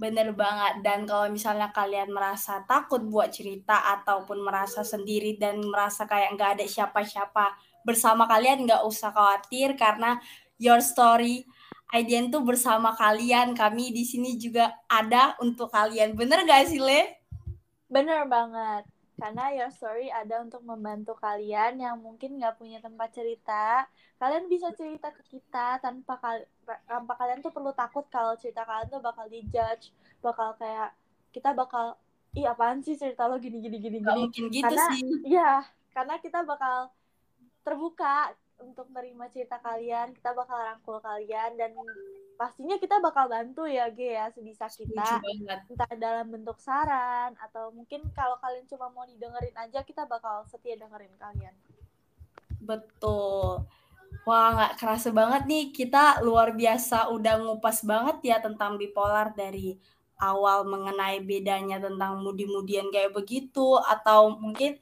Bener 0.00 0.32
banget. 0.32 0.80
Dan 0.80 1.04
kalau 1.04 1.28
misalnya 1.28 1.68
kalian 1.68 2.08
merasa 2.08 2.64
takut 2.64 3.04
buat 3.04 3.28
cerita 3.28 3.76
ataupun 4.00 4.40
merasa 4.40 4.80
sendiri 4.80 5.36
dan 5.36 5.60
merasa 5.60 6.08
kayak 6.08 6.32
nggak 6.32 6.50
ada 6.56 6.64
siapa-siapa 6.64 7.60
bersama 7.84 8.24
kalian 8.24 8.64
nggak 8.64 8.80
usah 8.88 9.12
khawatir 9.12 9.76
karena 9.76 10.16
your 10.56 10.80
story 10.80 11.44
Aiden 11.90 12.30
tuh 12.30 12.46
bersama 12.46 12.94
kalian. 12.94 13.52
Kami 13.52 13.90
di 13.90 14.06
sini 14.06 14.38
juga 14.38 14.70
ada 14.86 15.34
untuk 15.42 15.74
kalian. 15.74 16.14
Bener 16.14 16.46
gak 16.46 16.70
sih 16.70 16.78
Le? 16.78 17.18
Bener 17.90 18.30
banget 18.30 18.86
karena 19.20 19.44
your 19.52 19.68
story 19.68 20.08
ada 20.08 20.40
untuk 20.40 20.64
membantu 20.64 21.12
kalian 21.20 21.76
yang 21.76 22.00
mungkin 22.00 22.40
nggak 22.40 22.56
punya 22.56 22.80
tempat 22.80 23.12
cerita. 23.12 23.84
Kalian 24.16 24.48
bisa 24.48 24.72
cerita 24.72 25.12
ke 25.12 25.20
kita 25.28 25.76
tanpa 25.84 26.16
kal 26.16 26.40
tanpa 26.88 27.12
kalian 27.20 27.44
tuh 27.44 27.52
perlu 27.52 27.76
takut 27.76 28.08
kalau 28.08 28.32
cerita 28.40 28.64
kalian 28.64 28.88
tuh 28.88 29.04
bakal 29.04 29.28
dijudge, 29.28 29.92
bakal 30.24 30.56
kayak 30.56 30.96
kita 31.36 31.52
bakal 31.52 32.00
ih 32.32 32.48
apaan 32.48 32.80
sih 32.80 32.96
cerita 32.96 33.28
lo 33.28 33.36
gini 33.36 33.60
gini 33.60 33.76
gini 33.76 33.98
gini. 34.00 34.22
mungkin 34.24 34.44
gitu 34.48 34.64
karena, 34.64 34.86
sih. 34.96 35.02
Iya, 35.28 35.52
karena 35.92 36.14
kita 36.22 36.40
bakal 36.48 36.88
terbuka 37.60 38.32
untuk 38.60 38.88
menerima 38.88 39.28
cerita 39.32 39.60
kalian, 39.60 40.16
kita 40.16 40.32
bakal 40.32 40.56
rangkul 40.56 40.96
kalian 41.00 41.60
dan 41.60 41.76
pastinya 42.40 42.80
kita 42.80 42.96
bakal 43.04 43.28
bantu 43.28 43.68
ya 43.68 43.92
G 43.92 44.16
ya 44.16 44.32
sebisa 44.32 44.64
kita. 44.72 45.20
entah 45.68 45.92
dalam 46.00 46.32
bentuk 46.32 46.56
saran 46.56 47.36
atau 47.36 47.68
mungkin 47.68 48.00
kalau 48.16 48.40
kalian 48.40 48.64
cuma 48.64 48.88
mau 48.88 49.04
didengerin 49.04 49.52
aja 49.60 49.84
kita 49.84 50.08
bakal 50.08 50.48
setia 50.48 50.80
dengerin 50.80 51.12
kalian. 51.20 51.52
Betul. 52.64 53.68
Wah 54.24 54.48
nggak 54.56 54.80
kerasa 54.80 55.12
banget 55.12 55.44
nih 55.44 55.68
kita 55.68 56.24
luar 56.24 56.56
biasa 56.56 57.12
udah 57.12 57.44
ngupas 57.44 57.84
banget 57.84 58.16
ya 58.24 58.36
tentang 58.40 58.80
bipolar 58.80 59.36
dari 59.36 59.76
awal 60.16 60.64
mengenai 60.64 61.20
bedanya 61.20 61.76
tentang 61.76 62.24
mudi-mudian 62.24 62.88
kayak 62.88 63.12
begitu 63.12 63.76
atau 63.84 64.32
mungkin 64.32 64.80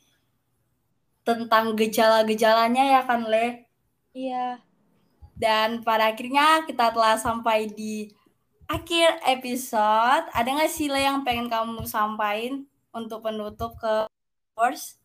tentang 1.27 1.75
gejala-gejalanya 1.75 2.87
ya 2.87 3.01
kan 3.03 3.27
Le? 3.27 3.67
Iya 4.15 4.63
dan 5.39 5.87
pada 5.87 6.11
akhirnya 6.11 6.67
kita 6.67 6.91
telah 6.91 7.15
sampai 7.15 7.71
di 7.71 8.11
akhir 8.67 9.23
episode. 9.25 10.27
Ada 10.35 10.49
nggak 10.51 10.71
sih 10.71 10.91
Le 10.91 11.01
yang 11.07 11.23
pengen 11.23 11.47
kamu 11.47 11.87
sampaikan 11.87 12.67
untuk 12.91 13.23
penutup 13.23 13.79
ke 13.79 14.11
flowers? 14.53 14.99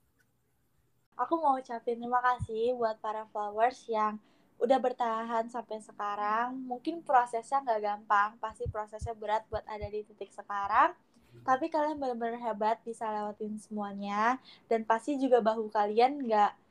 Aku 1.14 1.38
mau 1.38 1.62
ucapin 1.62 2.02
terima 2.02 2.20
kasih 2.20 2.74
buat 2.74 2.98
para 2.98 3.30
followers 3.30 3.86
yang 3.86 4.18
udah 4.58 4.82
bertahan 4.82 5.46
sampai 5.54 5.78
sekarang. 5.80 6.58
Mungkin 6.66 7.06
prosesnya 7.06 7.62
nggak 7.62 7.82
gampang, 7.86 8.30
pasti 8.42 8.66
prosesnya 8.66 9.14
berat 9.14 9.46
buat 9.54 9.64
ada 9.70 9.86
di 9.86 10.02
titik 10.02 10.34
sekarang. 10.34 10.98
Tapi 11.46 11.70
kalian 11.70 12.02
benar-benar 12.02 12.42
hebat 12.42 12.82
bisa 12.82 13.06
lewatin 13.10 13.62
semuanya. 13.62 14.42
Dan 14.66 14.86
pasti 14.90 15.22
juga 15.22 15.46
bahu 15.46 15.70
kalian 15.70 16.26
nggak 16.26 16.63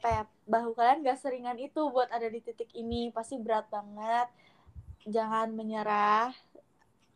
kayak 0.00 0.26
bahu 0.48 0.72
kalian 0.72 1.04
gak 1.04 1.20
seringan 1.20 1.60
itu 1.60 1.78
buat 1.92 2.08
ada 2.10 2.26
di 2.26 2.40
titik 2.40 2.72
ini. 2.72 3.12
Pasti 3.12 3.36
berat 3.36 3.68
banget. 3.68 4.28
Jangan 5.06 5.52
menyerah. 5.52 6.32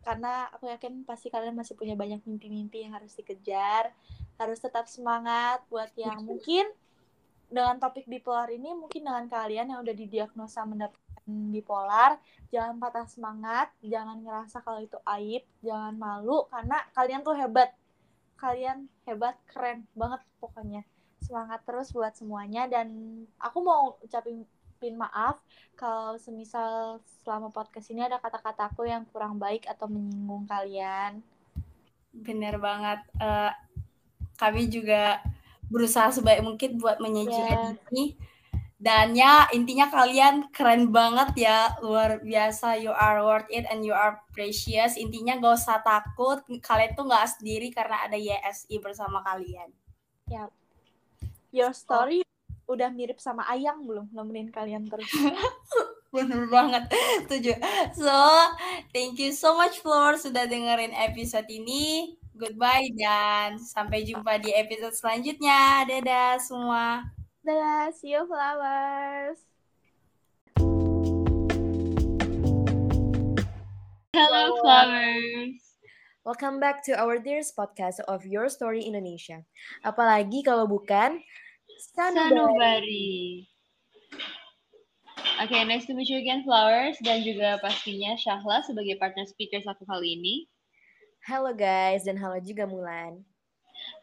Karena 0.04 0.52
aku 0.52 0.68
yakin 0.68 1.08
pasti 1.08 1.32
kalian 1.32 1.56
masih 1.56 1.74
punya 1.74 1.96
banyak 1.96 2.20
mimpi-mimpi 2.28 2.84
yang 2.84 2.92
harus 2.94 3.16
dikejar. 3.16 3.90
Harus 4.36 4.60
tetap 4.60 4.84
semangat 4.86 5.64
buat 5.72 5.88
yang 5.96 6.20
mungkin 6.22 6.68
dengan 7.48 7.80
topik 7.80 8.08
bipolar 8.08 8.50
ini 8.50 8.72
mungkin 8.74 9.04
dengan 9.04 9.30
kalian 9.30 9.70
yang 9.70 9.80
udah 9.84 9.94
didiagnosa 9.94 10.66
mendapatkan 10.66 11.24
bipolar 11.28 12.20
jangan 12.52 12.76
patah 12.76 13.08
semangat. 13.08 13.72
Jangan 13.80 14.20
ngerasa 14.20 14.60
kalau 14.60 14.84
itu 14.84 15.00
aib. 15.18 15.42
Jangan 15.64 15.96
malu 15.96 16.44
karena 16.52 16.84
kalian 16.92 17.24
tuh 17.24 17.36
hebat. 17.36 17.72
Kalian 18.36 18.92
hebat 19.08 19.40
keren 19.48 19.88
banget 19.96 20.20
pokoknya 20.36 20.84
semangat 21.24 21.64
terus 21.64 21.88
buat 21.90 22.12
semuanya 22.12 22.68
dan 22.68 22.88
aku 23.40 23.64
mau 23.64 23.96
ucapin 24.04 24.44
maaf 24.92 25.40
kalau 25.72 26.20
semisal 26.20 27.00
selama 27.24 27.48
podcast 27.48 27.88
ini 27.88 28.04
ada 28.04 28.20
kata-kataku 28.20 28.84
yang 28.84 29.08
kurang 29.08 29.40
baik 29.40 29.64
atau 29.64 29.88
menyinggung 29.88 30.44
kalian. 30.44 31.24
Bener 32.12 32.60
banget. 32.60 33.00
Uh, 33.16 33.48
kami 34.36 34.68
juga 34.68 35.24
berusaha 35.72 36.12
sebaik 36.12 36.44
mungkin 36.44 36.76
buat 36.76 37.00
menyajikan 37.00 37.80
yeah. 37.80 37.88
ini. 37.88 38.04
Dan 38.76 39.16
ya 39.16 39.48
intinya 39.56 39.88
kalian 39.88 40.52
keren 40.52 40.92
banget 40.92 41.48
ya, 41.48 41.72
luar 41.80 42.20
biasa. 42.20 42.76
You 42.76 42.92
are 42.92 43.24
worth 43.24 43.48
it 43.48 43.64
and 43.72 43.80
you 43.80 43.96
are 43.96 44.20
precious. 44.36 45.00
Intinya 45.00 45.40
gak 45.40 45.56
usah 45.56 45.80
takut, 45.80 46.44
kalian 46.60 46.92
tuh 46.92 47.08
gak 47.08 47.40
sendiri 47.40 47.72
karena 47.72 48.04
ada 48.04 48.20
YSI 48.20 48.76
bersama 48.84 49.24
kalian. 49.24 49.72
Ya, 50.28 50.52
Your 51.54 51.70
Story 51.70 52.26
oh. 52.26 52.74
udah 52.74 52.90
mirip 52.90 53.22
sama 53.22 53.46
Ayang 53.46 53.86
belum 53.86 54.10
nemenin 54.10 54.50
kalian 54.50 54.90
terus? 54.90 55.06
Bener 56.14 56.50
banget, 56.50 56.90
setuju. 57.26 57.54
So, 57.94 58.10
thank 58.90 59.22
you 59.22 59.30
so 59.30 59.54
much 59.54 59.78
Flor 59.78 60.18
sudah 60.18 60.50
dengerin 60.50 60.90
episode 60.90 61.46
ini. 61.46 62.18
Goodbye 62.34 62.90
dan 62.98 63.62
sampai 63.62 64.02
jumpa 64.02 64.42
di 64.42 64.50
episode 64.50 64.98
selanjutnya. 64.98 65.86
Dadah 65.86 66.42
semua. 66.42 67.06
Dadah, 67.46 67.94
see 67.94 68.18
you 68.18 68.26
flowers. 68.26 69.38
Hello 74.10 74.58
flowers. 74.58 75.62
Welcome 76.24 76.56
back 76.56 76.80
to 76.88 76.96
our 76.96 77.20
dearest 77.20 77.52
podcast 77.52 78.00
of 78.08 78.24
Your 78.24 78.48
Story 78.48 78.80
Indonesia. 78.88 79.44
Apalagi 79.84 80.40
kalau 80.40 80.64
bukan 80.64 81.20
Sanubari. 81.80 83.46
Oke, 85.42 85.50
okay, 85.50 85.66
nice 85.66 85.86
to 85.90 85.98
meet 85.98 86.06
you 86.06 86.22
again, 86.22 86.46
Flowers. 86.46 86.94
Dan 87.02 87.26
juga 87.26 87.58
pastinya 87.58 88.14
Syahla 88.14 88.62
sebagai 88.62 88.94
partner 89.02 89.26
speaker 89.26 89.58
aku 89.66 89.82
kali 89.82 90.14
ini. 90.14 90.34
Halo 91.26 91.56
guys, 91.56 92.06
dan 92.06 92.20
halo 92.20 92.38
juga 92.38 92.68
Mulan. 92.68 93.24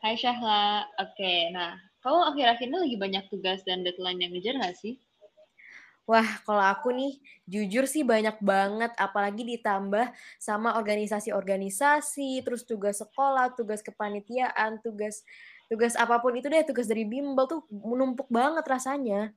Hai 0.03 0.19
Syahla. 0.19 0.89
Oke, 0.99 1.15
okay, 1.15 1.39
nah 1.53 1.77
kamu 2.01 2.19
akhir-akhir 2.33 2.67
ini 2.67 2.77
lagi 2.81 2.97
banyak 2.97 3.23
tugas 3.29 3.61
dan 3.63 3.85
deadline 3.85 4.19
yang 4.19 4.33
ngejar 4.33 4.57
gak 4.57 4.75
sih? 4.75 4.97
Wah, 6.09 6.25
kalau 6.43 6.65
aku 6.65 6.89
nih, 6.91 7.21
jujur 7.45 7.85
sih 7.85 8.01
banyak 8.01 8.41
banget, 8.41 8.91
apalagi 8.97 9.45
ditambah 9.45 10.09
sama 10.41 10.75
organisasi-organisasi, 10.81 12.41
terus 12.41 12.65
tugas 12.65 12.99
sekolah, 12.99 13.53
tugas 13.53 13.79
kepanitiaan, 13.85 14.81
tugas 14.81 15.21
tugas 15.71 15.95
apa 15.95 16.19
pun 16.19 16.35
itu 16.35 16.51
deh 16.51 16.67
tugas 16.67 16.91
dari 16.91 17.07
bimbel 17.07 17.47
tuh 17.47 17.63
menumpuk 17.71 18.27
banget 18.27 18.67
rasanya 18.67 19.31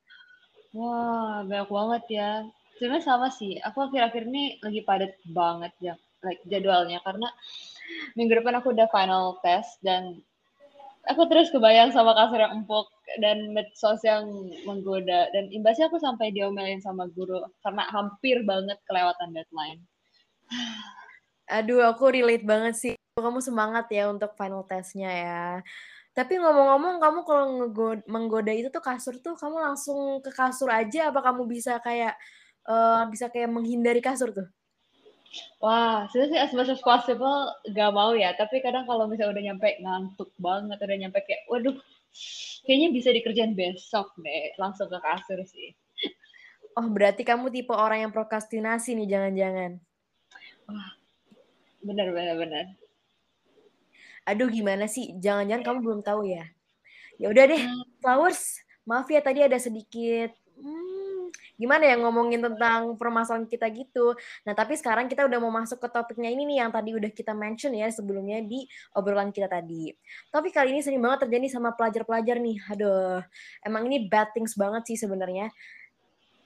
wah 0.74 1.46
banyak 1.46 1.70
banget 1.70 2.04
ya 2.10 2.30
sebenarnya 2.74 3.06
sama 3.06 3.30
sih 3.30 3.62
aku 3.62 3.86
akhir-akhir 3.86 4.26
ini 4.26 4.58
lagi 4.58 4.80
padat 4.82 5.14
banget 5.30 5.72
ya 5.78 5.94
like 6.26 6.42
jadwalnya 6.50 6.98
karena 7.06 7.30
minggu 8.18 8.42
depan 8.42 8.58
aku 8.58 8.74
udah 8.74 8.90
final 8.90 9.38
test 9.46 9.78
dan 9.86 10.18
aku 11.06 11.28
terus 11.28 11.52
kebayang 11.52 11.92
sama 11.92 12.16
kasur 12.16 12.40
yang 12.40 12.64
empuk 12.64 12.88
dan 13.20 13.52
medsos 13.52 14.00
yang 14.02 14.24
menggoda 14.64 15.28
dan 15.30 15.52
imbasnya 15.52 15.92
aku 15.92 16.00
sampai 16.00 16.32
diomelin 16.32 16.80
sama 16.80 17.06
guru 17.12 17.44
karena 17.60 17.84
hampir 17.92 18.40
banget 18.42 18.80
kelewatan 18.88 19.36
deadline. 19.36 19.80
Aduh, 21.60 21.84
aku 21.84 22.08
relate 22.08 22.46
banget 22.48 22.74
sih. 22.80 22.94
Kamu 23.20 23.44
semangat 23.44 23.86
ya 23.92 24.08
untuk 24.08 24.32
final 24.32 24.64
testnya 24.64 25.12
ya. 25.12 25.44
Tapi 26.14 26.38
ngomong-ngomong 26.38 27.02
kamu 27.02 27.18
kalau 27.26 27.46
menggoda 28.06 28.54
itu 28.54 28.70
tuh 28.70 28.78
kasur 28.78 29.18
tuh 29.18 29.34
kamu 29.34 29.58
langsung 29.58 30.22
ke 30.22 30.30
kasur 30.30 30.70
aja 30.70 31.10
apa 31.10 31.18
kamu 31.18 31.42
bisa 31.50 31.82
kayak 31.82 32.14
uh, 32.70 33.02
bisa 33.10 33.26
kayak 33.26 33.50
menghindari 33.50 33.98
kasur 33.98 34.30
tuh? 34.30 34.46
Wah, 35.58 36.06
sebenarnya 36.14 36.46
as 36.46 36.54
much 36.54 36.70
as 36.70 36.78
possible 36.78 37.50
gak 37.66 37.90
mau 37.90 38.14
ya. 38.14 38.30
Tapi 38.38 38.62
kadang 38.62 38.86
kalau 38.86 39.10
misalnya 39.10 39.34
udah 39.34 39.44
nyampe 39.50 39.68
ngantuk 39.82 40.30
banget, 40.38 40.78
udah 40.78 40.98
nyampe 41.02 41.18
kayak, 41.26 41.42
waduh, 41.50 41.74
kayaknya 42.62 42.88
bisa 42.94 43.10
dikerjain 43.10 43.58
besok 43.58 44.14
deh. 44.22 44.54
Langsung 44.54 44.86
ke 44.86 44.98
kasur 45.02 45.42
sih. 45.42 45.74
Oh, 46.78 46.86
berarti 46.86 47.26
kamu 47.26 47.50
tipe 47.50 47.74
orang 47.74 48.06
yang 48.06 48.14
prokrastinasi 48.14 48.94
nih, 48.94 49.18
jangan-jangan. 49.18 49.82
Wah, 50.70 50.90
bener, 51.82 52.14
bener, 52.14 52.38
bener 52.38 52.83
aduh 54.24 54.48
gimana 54.48 54.88
sih 54.88 55.12
jangan-jangan 55.20 55.62
kamu 55.64 55.78
belum 55.84 56.00
tahu 56.00 56.24
ya 56.28 56.44
ya 57.20 57.30
udah 57.30 57.44
deh 57.44 57.62
hmm. 57.62 58.00
flowers 58.00 58.58
maaf 58.84 59.08
ya 59.08 59.20
tadi 59.20 59.44
ada 59.44 59.56
sedikit 59.60 60.32
hmm, 60.56 61.32
gimana 61.54 61.86
ya 61.86 61.94
ngomongin 62.00 62.42
tentang 62.42 62.98
permasalahan 62.98 63.46
kita 63.46 63.68
gitu 63.70 64.16
nah 64.42 64.56
tapi 64.56 64.74
sekarang 64.74 65.06
kita 65.06 65.28
udah 65.28 65.38
mau 65.38 65.52
masuk 65.52 65.78
ke 65.78 65.88
topiknya 65.92 66.32
ini 66.32 66.48
nih 66.48 66.66
yang 66.66 66.70
tadi 66.72 66.96
udah 66.96 67.10
kita 67.12 67.36
mention 67.36 67.76
ya 67.76 67.86
sebelumnya 67.92 68.42
di 68.42 68.66
obrolan 68.96 69.30
kita 69.30 69.46
tadi 69.46 69.94
tapi 70.32 70.50
kali 70.50 70.74
ini 70.74 70.80
sering 70.82 71.04
banget 71.04 71.28
terjadi 71.28 71.46
sama 71.52 71.76
pelajar-pelajar 71.76 72.40
nih 72.40 72.58
aduh 72.72 73.22
emang 73.62 73.86
ini 73.92 74.08
bad 74.08 74.32
things 74.34 74.56
banget 74.58 74.88
sih 74.88 74.98
sebenarnya 74.98 75.52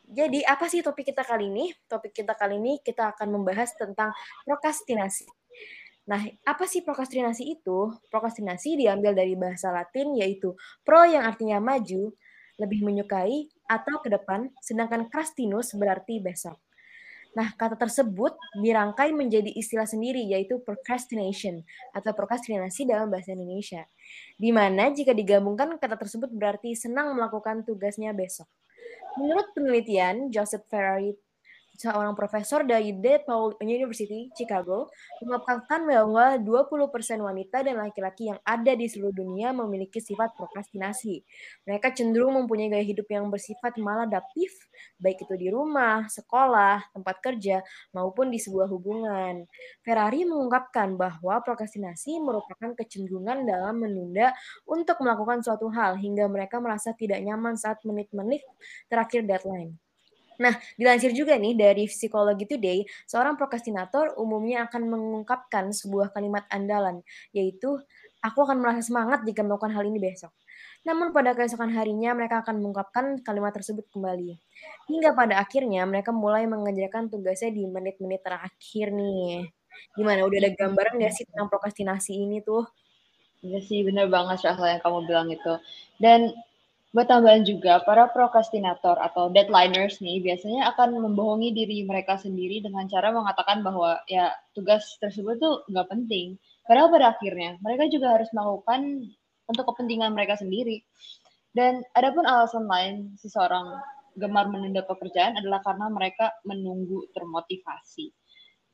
jadi 0.08 0.40
apa 0.48 0.72
sih 0.72 0.80
topik 0.80 1.12
kita 1.12 1.20
kali 1.20 1.52
ini? 1.52 1.68
Topik 1.84 2.16
kita 2.16 2.32
kali 2.32 2.56
ini 2.56 2.80
kita 2.80 3.12
akan 3.12 3.28
membahas 3.28 3.76
tentang 3.76 4.16
prokrastinasi. 4.48 5.28
Nah, 6.08 6.24
apa 6.48 6.64
sih 6.64 6.80
prokrastinasi 6.80 7.44
itu? 7.60 7.92
Prokrastinasi 8.08 8.80
diambil 8.80 9.12
dari 9.12 9.36
bahasa 9.36 9.68
Latin 9.68 10.16
yaitu 10.16 10.56
pro 10.80 11.04
yang 11.04 11.28
artinya 11.28 11.60
maju, 11.60 12.16
lebih 12.56 12.80
menyukai, 12.80 13.52
atau 13.68 14.00
ke 14.00 14.08
depan, 14.08 14.48
sedangkan 14.64 15.12
krastinus 15.12 15.76
berarti 15.76 16.16
besok. 16.24 16.56
Nah, 17.36 17.52
kata 17.52 17.76
tersebut 17.76 18.32
dirangkai 18.56 19.12
menjadi 19.12 19.52
istilah 19.52 19.84
sendiri 19.84 20.24
yaitu 20.32 20.64
procrastination 20.64 21.60
atau 21.92 22.16
prokrastinasi 22.16 22.88
dalam 22.88 23.12
bahasa 23.12 23.36
Indonesia. 23.36 23.84
Di 24.40 24.48
mana 24.48 24.88
jika 24.88 25.12
digabungkan 25.12 25.76
kata 25.76 26.00
tersebut 26.00 26.32
berarti 26.32 26.72
senang 26.72 27.12
melakukan 27.12 27.68
tugasnya 27.68 28.16
besok. 28.16 28.48
Menurut 29.20 29.52
penelitian 29.52 30.32
Joseph 30.32 30.64
Ferrari 30.72 31.12
seorang 31.78 32.18
profesor 32.18 32.66
dari 32.66 32.90
DePaul 32.90 33.54
University, 33.62 34.26
Chicago, 34.34 34.90
mengungkapkan 35.22 35.86
bahwa 35.86 36.34
20% 36.42 37.22
wanita 37.22 37.62
dan 37.62 37.78
laki-laki 37.78 38.34
yang 38.34 38.42
ada 38.42 38.74
di 38.74 38.90
seluruh 38.90 39.14
dunia 39.14 39.54
memiliki 39.54 40.02
sifat 40.02 40.34
prokrastinasi. 40.34 41.22
Mereka 41.70 41.94
cenderung 41.94 42.34
mempunyai 42.34 42.66
gaya 42.66 42.82
hidup 42.82 43.06
yang 43.06 43.30
bersifat 43.30 43.78
maladaptif, 43.78 44.50
baik 44.98 45.22
itu 45.22 45.34
di 45.38 45.48
rumah, 45.54 46.10
sekolah, 46.10 46.90
tempat 46.90 47.16
kerja, 47.22 47.62
maupun 47.94 48.34
di 48.34 48.42
sebuah 48.42 48.66
hubungan. 48.66 49.46
Ferrari 49.86 50.26
mengungkapkan 50.26 50.98
bahwa 50.98 51.38
prokrastinasi 51.46 52.18
merupakan 52.18 52.74
kecenderungan 52.74 53.46
dalam 53.46 53.78
menunda 53.78 54.34
untuk 54.66 54.98
melakukan 54.98 55.46
suatu 55.46 55.70
hal 55.70 55.94
hingga 55.94 56.26
mereka 56.26 56.58
merasa 56.58 56.90
tidak 56.90 57.22
nyaman 57.22 57.54
saat 57.54 57.78
menit-menit 57.86 58.42
terakhir 58.90 59.22
deadline. 59.22 59.78
Nah, 60.38 60.54
dilansir 60.78 61.10
juga 61.10 61.34
nih 61.34 61.58
dari 61.58 61.90
Psikologi 61.90 62.46
Today, 62.46 62.86
seorang 63.10 63.34
prokrastinator 63.34 64.14
umumnya 64.14 64.70
akan 64.70 64.86
mengungkapkan 64.86 65.74
sebuah 65.74 66.14
kalimat 66.14 66.46
andalan, 66.54 67.02
yaitu 67.34 67.74
aku 68.22 68.38
akan 68.46 68.62
merasa 68.62 68.86
semangat 68.86 69.26
jika 69.26 69.42
melakukan 69.42 69.74
hal 69.74 69.82
ini 69.82 69.98
besok. 69.98 70.30
Namun 70.86 71.10
pada 71.10 71.34
keesokan 71.34 71.74
harinya 71.74 72.14
mereka 72.14 72.46
akan 72.46 72.62
mengungkapkan 72.62 73.18
kalimat 73.26 73.50
tersebut 73.50 73.90
kembali. 73.90 74.38
Hingga 74.86 75.10
pada 75.18 75.42
akhirnya 75.42 75.82
mereka 75.84 76.14
mulai 76.14 76.46
mengerjakan 76.46 77.10
tugasnya 77.10 77.50
di 77.50 77.66
menit-menit 77.66 78.22
terakhir 78.22 78.94
nih. 78.94 79.50
Gimana, 79.98 80.22
udah 80.22 80.38
ada 80.38 80.50
gambaran 80.54 81.02
nggak 81.02 81.12
sih 81.14 81.24
tentang 81.26 81.50
prokrastinasi 81.50 82.14
ini 82.14 82.38
tuh? 82.46 82.62
Iya 83.42 83.58
sih, 83.62 83.86
bener 83.86 84.10
banget 84.10 84.42
Syahla 84.42 84.78
yang 84.78 84.82
kamu 84.82 84.98
bilang 85.06 85.28
itu. 85.30 85.54
Dan 86.02 86.30
Buat 86.88 87.04
tambahan 87.04 87.44
juga, 87.44 87.84
para 87.84 88.08
prokrastinator 88.08 88.96
atau 88.96 89.28
deadliners 89.28 90.00
nih 90.00 90.24
biasanya 90.24 90.72
akan 90.72 90.96
membohongi 90.96 91.52
diri 91.52 91.84
mereka 91.84 92.16
sendiri 92.16 92.64
dengan 92.64 92.88
cara 92.88 93.12
mengatakan 93.12 93.60
bahwa 93.60 94.00
ya 94.08 94.32
tugas 94.56 94.96
tersebut 94.96 95.36
tuh 95.36 95.68
nggak 95.68 95.84
penting. 95.84 96.40
Padahal 96.64 96.88
pada 96.88 97.12
akhirnya 97.12 97.60
mereka 97.60 97.92
juga 97.92 98.16
harus 98.16 98.32
melakukan 98.32 99.04
untuk 99.52 99.64
kepentingan 99.68 100.16
mereka 100.16 100.40
sendiri. 100.40 100.80
Dan 101.52 101.84
adapun 101.92 102.24
alasan 102.24 102.64
lain 102.64 103.12
seseorang 103.20 103.68
gemar 104.16 104.48
menunda 104.48 104.80
pekerjaan 104.88 105.36
adalah 105.36 105.60
karena 105.60 105.92
mereka 105.92 106.40
menunggu 106.48 107.04
termotivasi. 107.12 108.08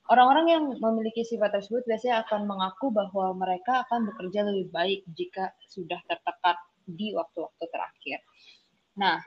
Orang-orang 0.06 0.47
yang 0.54 0.64
memiliki 0.78 1.26
sifat 1.26 1.50
tersebut 1.50 1.83
biasanya 1.83 2.23
akan 2.23 2.47
mengaku 2.47 2.94
bahwa 2.94 3.35
mereka 3.35 3.83
akan 3.90 4.06
bekerja 4.06 4.47
lebih 4.47 4.71
baik 4.71 5.00
jika 5.18 5.50
sudah 5.66 5.99
tertekan 6.06 6.54
di 6.85 7.12
waktu-waktu 7.17 7.64
terakhir. 7.69 8.19
Nah, 9.00 9.19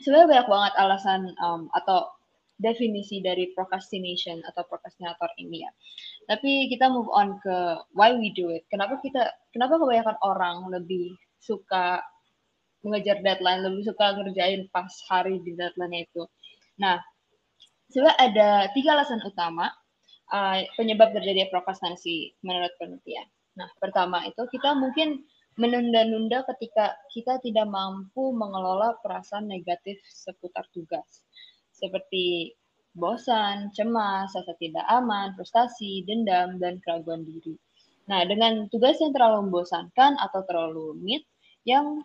sebenarnya 0.00 0.28
banyak 0.28 0.48
banget 0.48 0.72
alasan 0.80 1.20
um, 1.40 1.68
atau 1.76 2.12
definisi 2.60 3.24
dari 3.24 3.50
procrastination 3.56 4.44
atau 4.44 4.62
procrastinator 4.68 5.32
ini 5.40 5.64
ya. 5.64 5.72
Tapi 6.28 6.68
kita 6.68 6.92
move 6.92 7.08
on 7.10 7.40
ke 7.40 7.56
why 7.96 8.12
we 8.12 8.30
do 8.36 8.52
it. 8.52 8.68
Kenapa 8.68 9.00
kita, 9.00 9.32
kenapa 9.56 9.80
kebanyakan 9.80 10.16
orang 10.20 10.68
lebih 10.68 11.16
suka 11.40 12.04
mengejar 12.84 13.20
deadline, 13.24 13.64
lebih 13.64 13.88
suka 13.88 14.16
ngerjain 14.16 14.68
pas 14.72 14.88
hari 15.08 15.40
di 15.40 15.56
deadline 15.56 16.04
itu. 16.04 16.28
Nah, 16.80 17.00
sebenarnya 17.92 18.16
ada 18.20 18.48
tiga 18.76 18.96
alasan 18.96 19.20
utama 19.24 19.72
uh, 20.32 20.60
penyebab 20.76 21.12
terjadi 21.16 21.48
prokrastinasi 21.48 22.40
menurut 22.44 22.72
penelitian. 22.76 23.26
Nah, 23.56 23.68
pertama 23.80 24.24
itu 24.24 24.40
kita 24.48 24.72
mungkin 24.76 25.24
menunda-nunda 25.58 26.46
ketika 26.54 26.94
kita 27.10 27.42
tidak 27.42 27.66
mampu 27.66 28.30
mengelola 28.30 28.94
perasaan 29.02 29.50
negatif 29.50 29.98
seputar 30.06 30.66
tugas, 30.70 31.26
seperti 31.74 32.54
bosan, 32.94 33.70
cemas, 33.74 34.34
rasa 34.34 34.54
tidak 34.58 34.82
aman, 34.90 35.34
frustasi, 35.38 36.02
dendam, 36.06 36.58
dan 36.58 36.82
keraguan 36.82 37.22
diri. 37.22 37.54
Nah, 38.10 38.26
dengan 38.26 38.66
tugas 38.70 38.98
yang 38.98 39.14
terlalu 39.14 39.46
membosankan 39.50 40.18
atau 40.18 40.42
terlalu 40.46 40.94
rumit, 40.94 41.22
yang 41.62 42.02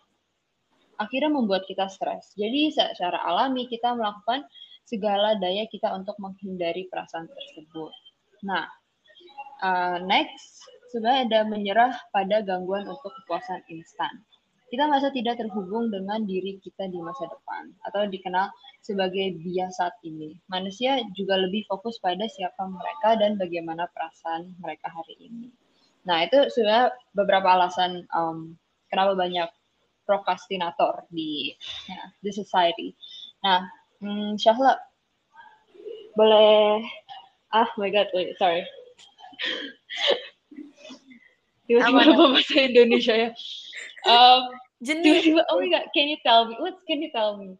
akhirnya 1.01 1.34
membuat 1.34 1.65
kita 1.65 1.89
stres. 1.89 2.38
Jadi, 2.38 2.69
secara 2.69 3.17
alami 3.25 3.65
kita 3.65 3.97
melakukan 3.97 4.45
segala 4.86 5.34
daya 5.41 5.65
kita 5.65 5.89
untuk 5.97 6.13
menghindari 6.21 6.86
perasaan 6.93 7.25
tersebut. 7.25 7.93
Nah, 8.45 8.69
uh, 9.65 9.97
next 10.05 10.62
sebenarnya 10.95 11.27
ada 11.27 11.39
menyerah 11.43 11.91
pada 12.15 12.39
gangguan 12.39 12.88
untuk 12.88 13.12
kepuasan 13.12 13.60
instan. 13.67 14.23
Kita 14.71 14.88
merasa 14.88 15.12
tidak 15.12 15.43
terhubung 15.43 15.91
dengan 15.91 16.23
diri 16.23 16.55
kita 16.63 16.88
di 16.88 17.03
masa 17.03 17.27
depan 17.27 17.67
atau 17.84 18.08
dikenal 18.08 18.47
sebagai 18.79 19.36
dia 19.43 19.67
saat 19.75 19.91
ini. 20.08 20.39
Manusia 20.47 21.03
juga 21.19 21.36
lebih 21.36 21.67
fokus 21.67 21.99
pada 21.99 22.23
siapa 22.31 22.63
mereka 22.63 23.19
dan 23.19 23.36
bagaimana 23.36 23.91
perasaan 23.91 24.55
mereka 24.63 24.88
hari 24.88 25.19
ini. 25.19 25.51
Nah, 26.08 26.23
itu 26.23 26.47
sebenarnya 26.47 26.95
beberapa 27.12 27.60
alasan 27.60 28.08
um, 28.15 28.55
kenapa 28.88 29.19
banyak 29.19 29.51
prokrastinator 30.08 31.03
di 31.12 31.51
ya, 31.91 32.08
di 32.23 32.31
society. 32.31 32.95
Nah, 33.43 33.67
hmm, 33.99 34.39
Syahla, 34.39 34.79
boleh 36.15 36.88
ah 37.51 37.67
oh 37.67 37.84
my 37.84 37.91
god, 37.91 38.08
wait, 38.15 38.31
sorry. 38.39 38.63
tiba-tiba 41.65 42.01
apa 42.01 42.25
bahasa 42.32 42.58
Indonesia 42.62 43.13
ya 43.13 43.30
um, 44.08 44.41
jenis 44.82 45.25
tiba-tiba 45.25 45.41
oh 45.49 45.58
my 45.62 45.69
god 45.69 45.86
can 45.91 46.08
you 46.10 46.19
tell 46.21 46.45
me 46.49 46.56
what 46.62 46.75
can 46.86 47.01
you 47.01 47.12
tell 47.13 47.38
me 47.38 47.58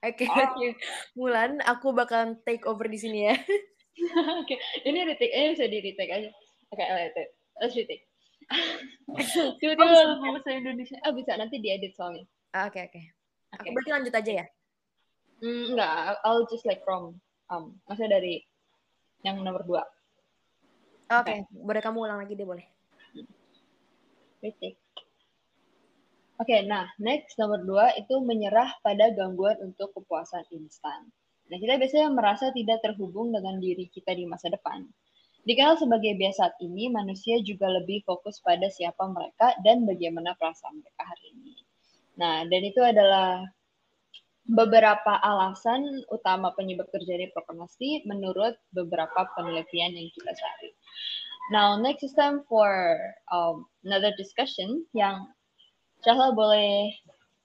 Oke, 0.00 0.24
okay, 0.24 0.32
oh. 0.32 0.56
okay. 0.56 0.72
Mulan, 1.12 1.60
aku 1.60 1.92
bakalan 1.92 2.40
take 2.48 2.64
over 2.64 2.88
di 2.88 2.96
sini 2.96 3.28
ya. 3.28 3.36
Oke, 4.40 4.56
okay. 4.56 4.58
ini 4.88 5.04
retake, 5.04 5.28
ini 5.28 5.52
bisa 5.52 5.68
di 5.68 5.76
retake 5.76 6.08
aja. 6.08 6.32
Oke, 6.72 6.80
okay, 6.80 6.88
let's 6.96 7.12
retake. 7.12 7.36
Let's 7.60 7.76
retake. 7.76 9.60
Tiba-tiba 9.60 9.84
oh, 9.84 10.32
bahasa 10.32 10.56
Indonesia. 10.56 10.96
Ah, 11.04 11.12
bisa 11.12 11.36
nanti 11.36 11.60
diedit 11.60 11.92
soalnya. 11.92 12.24
Ah, 12.56 12.72
oke, 12.72 12.80
oke. 12.80 13.00
Oke, 13.60 13.68
berarti 13.76 13.90
lanjut 13.92 14.14
aja 14.16 14.32
ya? 14.40 14.46
Mm, 15.44 15.76
enggak, 15.76 15.92
I'll 16.24 16.48
just 16.48 16.64
like 16.64 16.80
from, 16.80 17.20
um, 17.52 17.76
maksudnya 17.84 18.20
dari 18.24 18.40
yang 19.20 19.44
nomor 19.44 19.68
dua. 19.68 19.84
Oke, 21.10 21.26
okay. 21.26 21.38
boleh 21.50 21.82
kamu 21.82 21.98
ulang 22.06 22.22
lagi 22.22 22.38
deh 22.38 22.46
boleh. 22.46 22.66
Oke, 24.40 24.70
okay, 26.38 26.60
nah 26.64 26.86
next 27.02 27.34
nomor 27.34 27.60
dua 27.66 27.90
itu 27.98 28.22
menyerah 28.22 28.78
pada 28.80 29.10
gangguan 29.10 29.58
untuk 29.58 29.90
kepuasan 29.90 30.46
instan. 30.54 31.10
Nah 31.50 31.58
kita 31.58 31.82
biasanya 31.82 32.14
merasa 32.14 32.54
tidak 32.54 32.78
terhubung 32.86 33.34
dengan 33.34 33.58
diri 33.58 33.90
kita 33.90 34.14
di 34.14 34.22
masa 34.24 34.54
depan. 34.54 34.86
Dikenal 35.42 35.82
sebagai 35.82 36.14
biasa 36.14 36.38
saat 36.46 36.54
ini, 36.62 36.86
manusia 36.92 37.42
juga 37.42 37.66
lebih 37.66 38.06
fokus 38.06 38.38
pada 38.44 38.70
siapa 38.70 39.08
mereka 39.10 39.56
dan 39.66 39.82
bagaimana 39.88 40.38
perasaan 40.38 40.78
mereka 40.78 41.02
hari 41.10 41.26
ini. 41.32 41.54
Nah, 42.20 42.44
dan 42.46 42.62
itu 42.62 42.80
adalah 42.84 43.48
beberapa 44.48 45.20
alasan 45.20 46.04
utama 46.08 46.50
penyebab 46.56 46.88
terjadi 46.90 47.28
prokrastinasi 47.36 48.08
menurut 48.08 48.56
beberapa 48.72 49.28
penelitian 49.36 49.92
yang 49.94 50.08
kita 50.16 50.32
cari. 50.32 50.70
Now, 51.50 51.74
next 51.74 52.06
is 52.06 52.14
time 52.14 52.46
for 52.46 52.96
um, 53.34 53.66
another 53.82 54.14
discussion 54.14 54.86
yang 54.94 55.26
Syahla 56.06 56.32
boleh, 56.32 56.94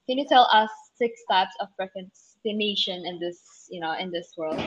can 0.08 0.22
you 0.22 0.28
tell 0.30 0.48
us 0.54 0.70
six 0.96 1.20
types 1.28 1.52
of 1.60 1.68
procrastination 1.76 3.04
in 3.04 3.20
this, 3.20 3.68
you 3.68 3.82
know, 3.82 3.98
in 3.98 4.14
this 4.14 4.32
world? 4.38 4.62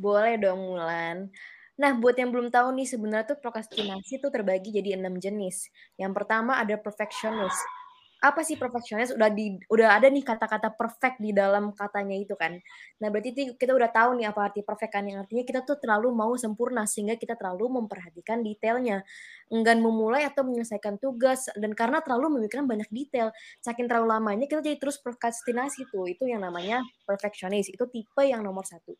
Boleh 0.00 0.40
dong, 0.40 0.62
Mulan. 0.62 1.28
Nah, 1.76 1.92
buat 1.92 2.16
yang 2.16 2.32
belum 2.32 2.48
tahu 2.48 2.72
nih, 2.72 2.88
sebenarnya 2.88 3.36
tuh 3.36 3.38
prokrastinasi 3.42 4.16
tuh 4.16 4.32
terbagi 4.32 4.72
jadi 4.72 4.96
enam 4.96 5.20
jenis. 5.20 5.68
Yang 6.00 6.12
pertama 6.16 6.56
ada 6.56 6.80
perfectionist 6.80 7.60
apa 8.16 8.40
sih 8.40 8.56
perfeksionis 8.56 9.12
udah 9.12 9.28
di 9.28 9.60
udah 9.68 10.00
ada 10.00 10.08
nih 10.08 10.24
kata-kata 10.24 10.72
perfect 10.72 11.20
di 11.20 11.36
dalam 11.36 11.76
katanya 11.76 12.16
itu 12.16 12.32
kan. 12.32 12.56
Nah, 13.00 13.08
berarti 13.12 13.54
kita 13.54 13.72
udah 13.76 13.92
tahu 13.92 14.16
nih 14.16 14.32
apa 14.32 14.40
arti 14.48 14.64
perfect 14.64 14.92
kan 14.96 15.04
yang 15.04 15.20
artinya 15.20 15.44
kita 15.44 15.60
tuh 15.68 15.76
terlalu 15.76 16.10
mau 16.16 16.32
sempurna 16.40 16.88
sehingga 16.88 17.20
kita 17.20 17.36
terlalu 17.36 17.76
memperhatikan 17.82 18.40
detailnya. 18.40 19.04
Enggan 19.52 19.78
memulai 19.84 20.24
atau 20.24 20.42
menyelesaikan 20.48 20.96
tugas 20.98 21.46
dan 21.54 21.76
karena 21.76 22.00
terlalu 22.00 22.40
memikirkan 22.40 22.64
banyak 22.64 22.88
detail, 22.90 23.30
saking 23.60 23.86
terlalu 23.86 24.10
lamanya 24.16 24.48
kita 24.48 24.64
jadi 24.64 24.78
terus 24.80 24.96
prokrastinasi 24.98 25.86
tuh. 25.92 26.08
Itu 26.08 26.24
yang 26.24 26.40
namanya 26.42 26.82
perfectionist. 27.04 27.70
Itu 27.70 27.86
tipe 27.92 28.24
yang 28.24 28.42
nomor 28.42 28.64
satu. 28.64 28.96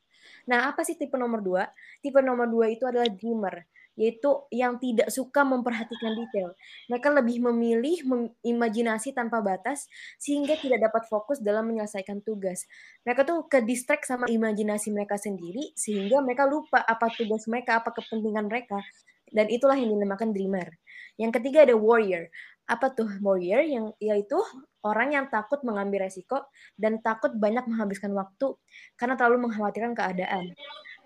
Nah, 0.50 0.70
apa 0.70 0.84
sih 0.84 0.94
tipe 1.00 1.16
nomor 1.16 1.40
dua? 1.40 1.64
Tipe 2.04 2.20
nomor 2.20 2.46
dua 2.46 2.68
itu 2.70 2.84
adalah 2.86 3.08
dreamer. 3.08 3.64
Yaitu 3.96 4.28
yang 4.52 4.76
tidak 4.76 5.08
suka 5.08 5.42
memperhatikan 5.42 6.12
detail. 6.12 6.52
Mereka 6.92 7.08
lebih 7.16 7.40
memilih 7.48 7.96
imajinasi 8.44 9.16
tanpa 9.16 9.40
batas 9.40 9.88
sehingga 10.20 10.54
tidak 10.60 10.92
dapat 10.92 11.08
fokus 11.08 11.40
dalam 11.40 11.66
menyelesaikan 11.72 12.20
tugas. 12.20 12.68
Mereka 13.08 13.24
tuh 13.24 13.48
ke 13.48 13.64
distract 13.64 14.04
sama 14.04 14.28
imajinasi 14.28 14.92
mereka 14.92 15.16
sendiri 15.16 15.72
sehingga 15.74 16.20
mereka 16.20 16.44
lupa 16.44 16.84
apa 16.84 17.08
tugas 17.16 17.48
mereka, 17.48 17.80
apa 17.80 17.90
kepentingan 17.96 18.46
mereka. 18.46 18.78
Dan 19.26 19.50
itulah 19.50 19.74
yang 19.74 19.90
dinamakan 19.90 20.30
dreamer. 20.30 20.70
Yang 21.18 21.42
ketiga 21.42 21.66
ada 21.66 21.74
warrior. 21.74 22.30
Apa 22.68 22.94
tuh 22.94 23.10
warrior? 23.24 23.64
Yang 23.64 23.96
yaitu 23.98 24.38
orang 24.86 25.18
yang 25.18 25.26
takut 25.26 25.64
mengambil 25.66 26.06
resiko 26.06 26.46
dan 26.78 27.02
takut 27.02 27.34
banyak 27.34 27.66
menghabiskan 27.66 28.14
waktu 28.14 28.54
karena 28.94 29.18
terlalu 29.18 29.50
mengkhawatirkan 29.50 29.98
keadaan. 29.98 30.54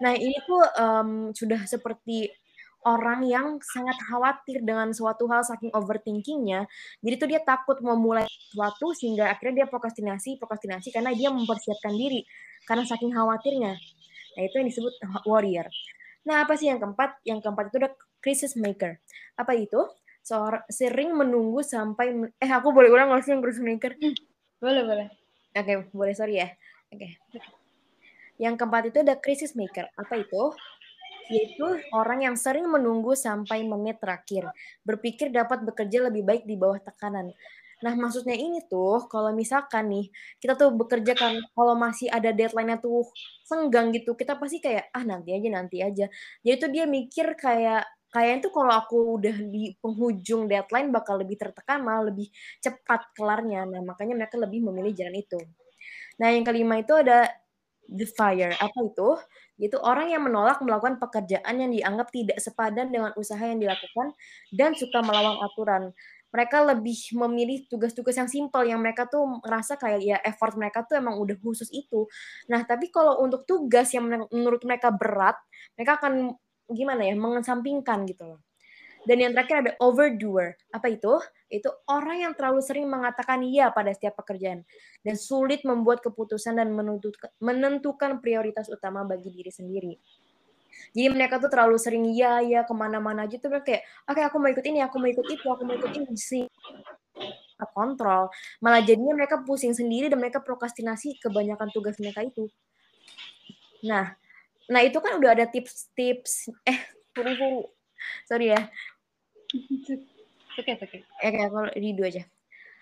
Nah, 0.00 0.12
ini 0.16 0.36
tuh 0.44 0.60
um, 0.80 1.10
sudah 1.32 1.64
seperti 1.64 2.28
orang 2.88 3.28
yang 3.28 3.60
sangat 3.60 3.96
khawatir 4.08 4.64
dengan 4.64 4.92
suatu 4.96 5.28
hal 5.28 5.44
saking 5.44 5.68
overthinkingnya. 5.76 6.64
Jadi 7.04 7.14
tuh 7.20 7.28
dia 7.28 7.40
takut 7.44 7.76
mau 7.84 7.96
mulai 7.96 8.24
sesuatu 8.28 8.96
sehingga 8.96 9.28
akhirnya 9.28 9.64
dia 9.64 9.66
prokrastinasi, 9.68 10.40
prokrastinasi 10.40 10.88
karena 10.94 11.12
dia 11.12 11.28
mempersiapkan 11.28 11.92
diri 11.92 12.24
karena 12.64 12.84
saking 12.88 13.12
khawatirnya. 13.12 13.76
Nah 14.36 14.42
itu 14.42 14.54
yang 14.56 14.68
disebut 14.68 14.94
warrior. 15.28 15.68
Nah 16.24 16.44
apa 16.44 16.56
sih 16.56 16.72
yang 16.72 16.80
keempat? 16.80 17.20
Yang 17.24 17.40
keempat 17.44 17.64
itu 17.68 17.76
ada 17.84 17.90
crisis 18.24 18.52
maker. 18.56 18.96
Apa 19.36 19.52
itu? 19.56 19.80
Seorang 20.20 20.64
sering 20.68 21.16
menunggu 21.16 21.64
sampai 21.64 22.12
eh 22.36 22.50
aku 22.52 22.72
boleh 22.72 22.92
ulang 22.92 23.08
nggak 23.12 23.24
sih 23.24 23.32
yang 23.32 23.42
crisis 23.44 23.64
maker? 23.64 23.92
Boleh 24.60 24.82
boleh. 24.84 25.06
Oke 25.56 25.64
okay, 25.64 25.76
boleh 25.92 26.14
sorry 26.16 26.40
ya. 26.40 26.48
Oke. 26.92 27.16
Okay. 27.28 27.42
Yang 28.40 28.54
keempat 28.56 28.82
itu 28.88 28.98
ada 29.04 29.14
crisis 29.20 29.52
maker. 29.52 29.88
Apa 30.00 30.16
itu? 30.16 30.42
Yaitu 31.30 31.66
orang 31.94 32.26
yang 32.26 32.36
sering 32.36 32.66
menunggu 32.66 33.14
sampai 33.14 33.62
menit 33.62 34.02
terakhir, 34.02 34.50
berpikir 34.82 35.30
dapat 35.30 35.62
bekerja 35.62 36.10
lebih 36.10 36.26
baik 36.26 36.42
di 36.44 36.58
bawah 36.58 36.82
tekanan. 36.82 37.30
Nah, 37.80 37.96
maksudnya 37.96 38.36
ini 38.36 38.60
tuh, 38.68 39.08
kalau 39.08 39.32
misalkan 39.32 39.88
nih, 39.88 40.06
kita 40.36 40.52
tuh 40.52 40.68
bekerja 40.76 41.16
kan, 41.16 41.32
kalau 41.56 41.72
masih 41.80 42.12
ada 42.12 42.28
deadline-nya 42.28 42.76
tuh 42.76 43.08
senggang 43.48 43.88
gitu, 43.96 44.12
kita 44.12 44.36
pasti 44.36 44.60
kayak, 44.60 44.92
ah 44.92 45.00
nanti 45.00 45.32
aja, 45.32 45.48
nanti 45.48 45.80
aja. 45.80 46.06
Jadi 46.44 46.56
tuh 46.60 46.70
dia 46.74 46.84
mikir 46.84 47.32
kayak, 47.40 47.88
kayaknya 48.12 48.38
tuh 48.44 48.52
kalau 48.52 48.72
aku 48.76 48.96
udah 49.16 49.32
di 49.48 49.72
penghujung 49.80 50.44
deadline 50.44 50.92
bakal 50.92 51.24
lebih 51.24 51.40
tertekan, 51.40 51.80
malah 51.80 52.12
lebih 52.12 52.28
cepat 52.60 53.16
kelarnya. 53.16 53.64
Nah, 53.64 53.80
makanya 53.80 54.12
mereka 54.12 54.36
lebih 54.36 54.60
memilih 54.60 54.92
jalan 54.92 55.16
itu. 55.16 55.40
Nah, 56.20 56.28
yang 56.36 56.44
kelima 56.44 56.84
itu 56.84 56.92
ada 56.92 57.32
the 57.90 58.06
fire. 58.06 58.54
Apa 58.56 58.78
itu? 58.86 59.18
Yaitu 59.60 59.76
orang 59.82 60.08
yang 60.14 60.22
menolak 60.24 60.62
melakukan 60.62 60.96
pekerjaan 61.02 61.54
yang 61.60 61.70
dianggap 61.74 62.08
tidak 62.14 62.38
sepadan 62.40 62.88
dengan 62.88 63.12
usaha 63.18 63.42
yang 63.42 63.60
dilakukan 63.60 64.14
dan 64.54 64.72
suka 64.78 65.02
melawan 65.02 65.36
aturan. 65.44 65.92
Mereka 66.30 66.62
lebih 66.62 66.94
memilih 67.18 67.66
tugas-tugas 67.66 68.14
yang 68.14 68.30
simpel 68.30 68.62
yang 68.62 68.78
mereka 68.78 69.10
tuh 69.10 69.42
merasa 69.42 69.74
kayak 69.74 70.00
ya 70.00 70.16
effort 70.22 70.54
mereka 70.54 70.86
tuh 70.86 71.02
emang 71.02 71.18
udah 71.18 71.34
khusus 71.42 71.66
itu. 71.74 72.06
Nah, 72.46 72.62
tapi 72.62 72.88
kalau 72.94 73.18
untuk 73.20 73.42
tugas 73.44 73.90
yang 73.90 74.06
menurut 74.30 74.62
mereka 74.62 74.94
berat, 74.94 75.34
mereka 75.74 75.98
akan 75.98 76.38
gimana 76.70 77.02
ya, 77.02 77.18
mengesampingkan 77.18 78.06
gitu 78.06 78.30
loh. 78.30 78.40
Dan 79.08 79.16
yang 79.16 79.32
terakhir 79.32 79.56
ada 79.64 79.72
overdoer. 79.80 80.60
Apa 80.76 80.92
itu? 80.92 81.16
Itu 81.48 81.72
orang 81.88 82.28
yang 82.28 82.32
terlalu 82.36 82.60
sering 82.60 82.86
mengatakan 82.86 83.40
iya 83.40 83.72
pada 83.72 83.90
setiap 83.96 84.20
pekerjaan 84.20 84.62
dan 85.02 85.14
sulit 85.16 85.64
membuat 85.64 86.04
keputusan 86.04 86.60
dan 86.60 86.68
menentukan 87.40 88.20
prioritas 88.20 88.68
utama 88.68 89.02
bagi 89.08 89.32
diri 89.32 89.48
sendiri. 89.50 89.94
Jadi 90.94 91.08
mereka 91.12 91.42
tuh 91.42 91.50
terlalu 91.50 91.76
sering 91.76 92.06
iya 92.08 92.40
iya 92.40 92.60
ke 92.62 92.72
mana-mana 92.72 93.26
aja 93.26 93.36
tuh 93.36 93.50
kayak 93.62 93.82
oke 94.06 94.16
okay, 94.16 94.22
aku 94.24 94.36
mau 94.38 94.48
ikut 94.48 94.64
ini, 94.64 94.80
aku 94.80 94.96
mau 94.96 95.08
ikut 95.10 95.26
itu, 95.26 95.46
aku 95.48 95.62
mau 95.66 95.74
ikut 95.76 95.92
ini 95.92 96.14
sih 96.16 96.44
kontrol. 97.74 98.32
Malah 98.64 98.80
jadinya 98.80 99.12
mereka 99.12 99.44
pusing 99.44 99.76
sendiri 99.76 100.08
dan 100.08 100.16
mereka 100.16 100.40
prokrastinasi 100.40 101.20
kebanyakan 101.20 101.68
tugas 101.72 102.00
mereka 102.00 102.24
itu. 102.24 102.48
Nah, 103.84 104.16
nah 104.68 104.80
itu 104.80 104.96
kan 105.00 105.20
udah 105.20 105.36
ada 105.36 105.44
tips-tips 105.48 106.48
eh 106.64 106.80
tunggu 107.12 107.68
sorry 108.28 108.54
ya 108.54 108.60
Oke, 110.58 110.76
oke. 110.76 110.98
Oke, 111.02 111.38
kalau 111.40 111.70
di 111.72 111.90
dua 111.94 112.08
aja. 112.10 112.22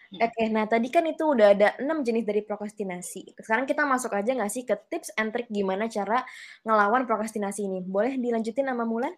Hmm. 0.09 0.25
Oke, 0.25 0.43
nah 0.49 0.65
tadi 0.65 0.89
kan 0.89 1.05
itu 1.05 1.21
udah 1.21 1.53
ada 1.53 1.69
enam 1.85 2.01
jenis 2.01 2.25
dari 2.25 2.41
prokrastinasi. 2.41 3.37
Sekarang 3.45 3.69
kita 3.69 3.85
masuk 3.85 4.17
aja 4.17 4.33
nggak 4.33 4.53
sih 4.53 4.65
ke 4.65 4.73
tips 4.89 5.13
and 5.21 5.37
trick 5.37 5.53
gimana 5.53 5.85
cara 5.93 6.25
ngelawan 6.65 7.05
prokrastinasi 7.05 7.69
ini? 7.69 7.85
Boleh 7.85 8.17
dilanjutin 8.17 8.73
sama 8.73 8.89
Mulan? 8.89 9.13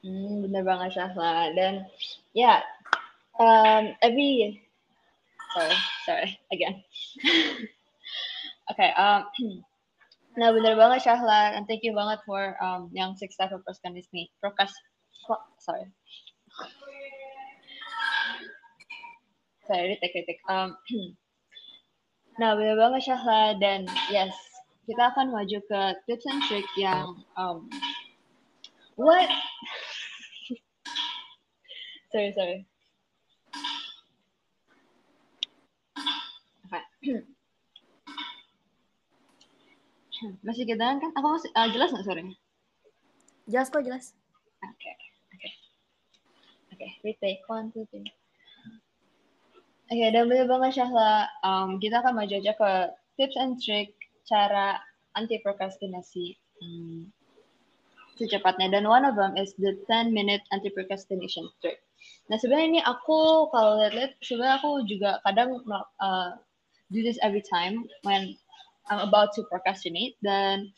Hmm, 0.00 0.48
bener 0.48 0.64
banget 0.64 0.96
Syahla. 0.96 1.52
Dan 1.52 1.84
ya, 2.32 2.58
yeah, 2.58 2.58
um, 3.36 3.92
every 4.00 4.56
sorry, 5.52 5.76
sorry 6.08 6.30
again. 6.48 6.80
Oke, 8.72 8.80
okay, 8.80 8.90
um, 8.96 9.28
nah 10.40 10.48
bener 10.48 10.80
banget 10.80 11.04
Syahla. 11.04 11.60
And 11.60 11.68
thank 11.68 11.84
you 11.84 11.92
banget 11.92 12.24
for 12.24 12.56
um, 12.64 12.88
yang 12.96 13.20
six 13.20 13.36
type 13.36 13.52
of 13.52 13.60
procrastination. 13.68 14.32
Procrast, 14.40 14.80
sorry 15.58 15.90
saya 19.66 19.98
kritik-kritik. 19.98 20.38
Um, 20.46 20.78
nah, 22.40 22.54
benar 22.54 22.78
banget 22.78 23.10
Syahla 23.10 23.58
dan 23.58 23.90
yes, 24.14 24.30
kita 24.86 25.10
akan 25.10 25.34
maju 25.34 25.58
ke 25.66 25.80
tips 26.06 26.26
and 26.30 26.38
trick 26.46 26.62
yang 26.78 27.18
um, 27.34 27.66
what? 28.94 29.26
sorry, 32.14 32.30
sorry. 32.32 32.62
masih 40.42 40.66
kedengaran 40.66 40.98
kan? 40.98 41.12
Aku 41.18 41.26
masih 41.28 41.50
uh, 41.54 41.68
jelas 41.70 41.92
nggak 41.92 42.06
suaranya? 42.06 42.34
Jelas 43.46 43.70
kok, 43.70 43.84
jelas. 43.86 44.10
Oke, 44.58 44.74
okay, 44.74 44.94
oke. 45.30 45.38
Okay. 45.38 45.52
Oke, 46.65 46.65
okay, 46.76 46.92
retake 47.02 47.42
one, 47.48 47.72
two, 47.72 47.88
three. 47.88 48.06
Oke, 49.86 50.02
okay, 50.02 50.10
dan 50.10 50.26
bener 50.26 50.50
banget 50.50 50.82
Syahla. 50.82 51.30
Um, 51.46 51.78
kita 51.78 52.02
akan 52.02 52.18
maju 52.18 52.34
aja 52.34 52.52
ke 52.58 52.70
tips 53.16 53.38
and 53.38 53.54
trick 53.62 53.94
cara 54.26 54.82
anti 55.14 55.38
procrastinasi 55.40 56.34
hmm, 56.58 57.06
secepatnya. 58.18 58.74
Dan 58.74 58.90
one 58.90 59.06
of 59.06 59.14
them 59.14 59.38
is 59.38 59.54
the 59.62 59.78
10 59.86 60.10
minute 60.10 60.42
anti 60.50 60.74
procrastination 60.74 61.46
trick. 61.62 61.78
Nah 62.26 62.34
sebenarnya 62.34 62.66
ini 62.66 62.80
aku 62.82 63.46
kalau 63.54 63.78
lihat-lihat 63.78 64.18
sebenarnya 64.20 64.56
aku 64.58 64.70
juga 64.90 65.22
kadang 65.22 65.62
uh, 66.02 66.34
do 66.90 66.98
this 67.02 67.18
every 67.22 67.42
time 67.46 67.86
when 68.02 68.34
I'm 68.90 69.02
about 69.06 69.34
to 69.38 69.46
procrastinate 69.46 70.18
dan 70.22 70.70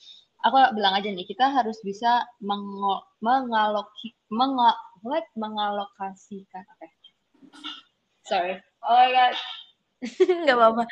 aku 0.45 0.57
bilang 0.77 0.97
aja 0.97 1.09
nih 1.09 1.27
kita 1.29 1.51
harus 1.51 1.77
bisa 1.85 2.25
mengaloki 2.41 4.17
mengal 5.05 5.25
mengalokasikan 5.37 6.65
okay. 6.79 6.91
sorry 8.27 8.55
Oh 8.87 8.95
my 8.95 9.11
god. 9.11 9.35
Gak 10.47 10.57
apa-apa. 10.57 10.85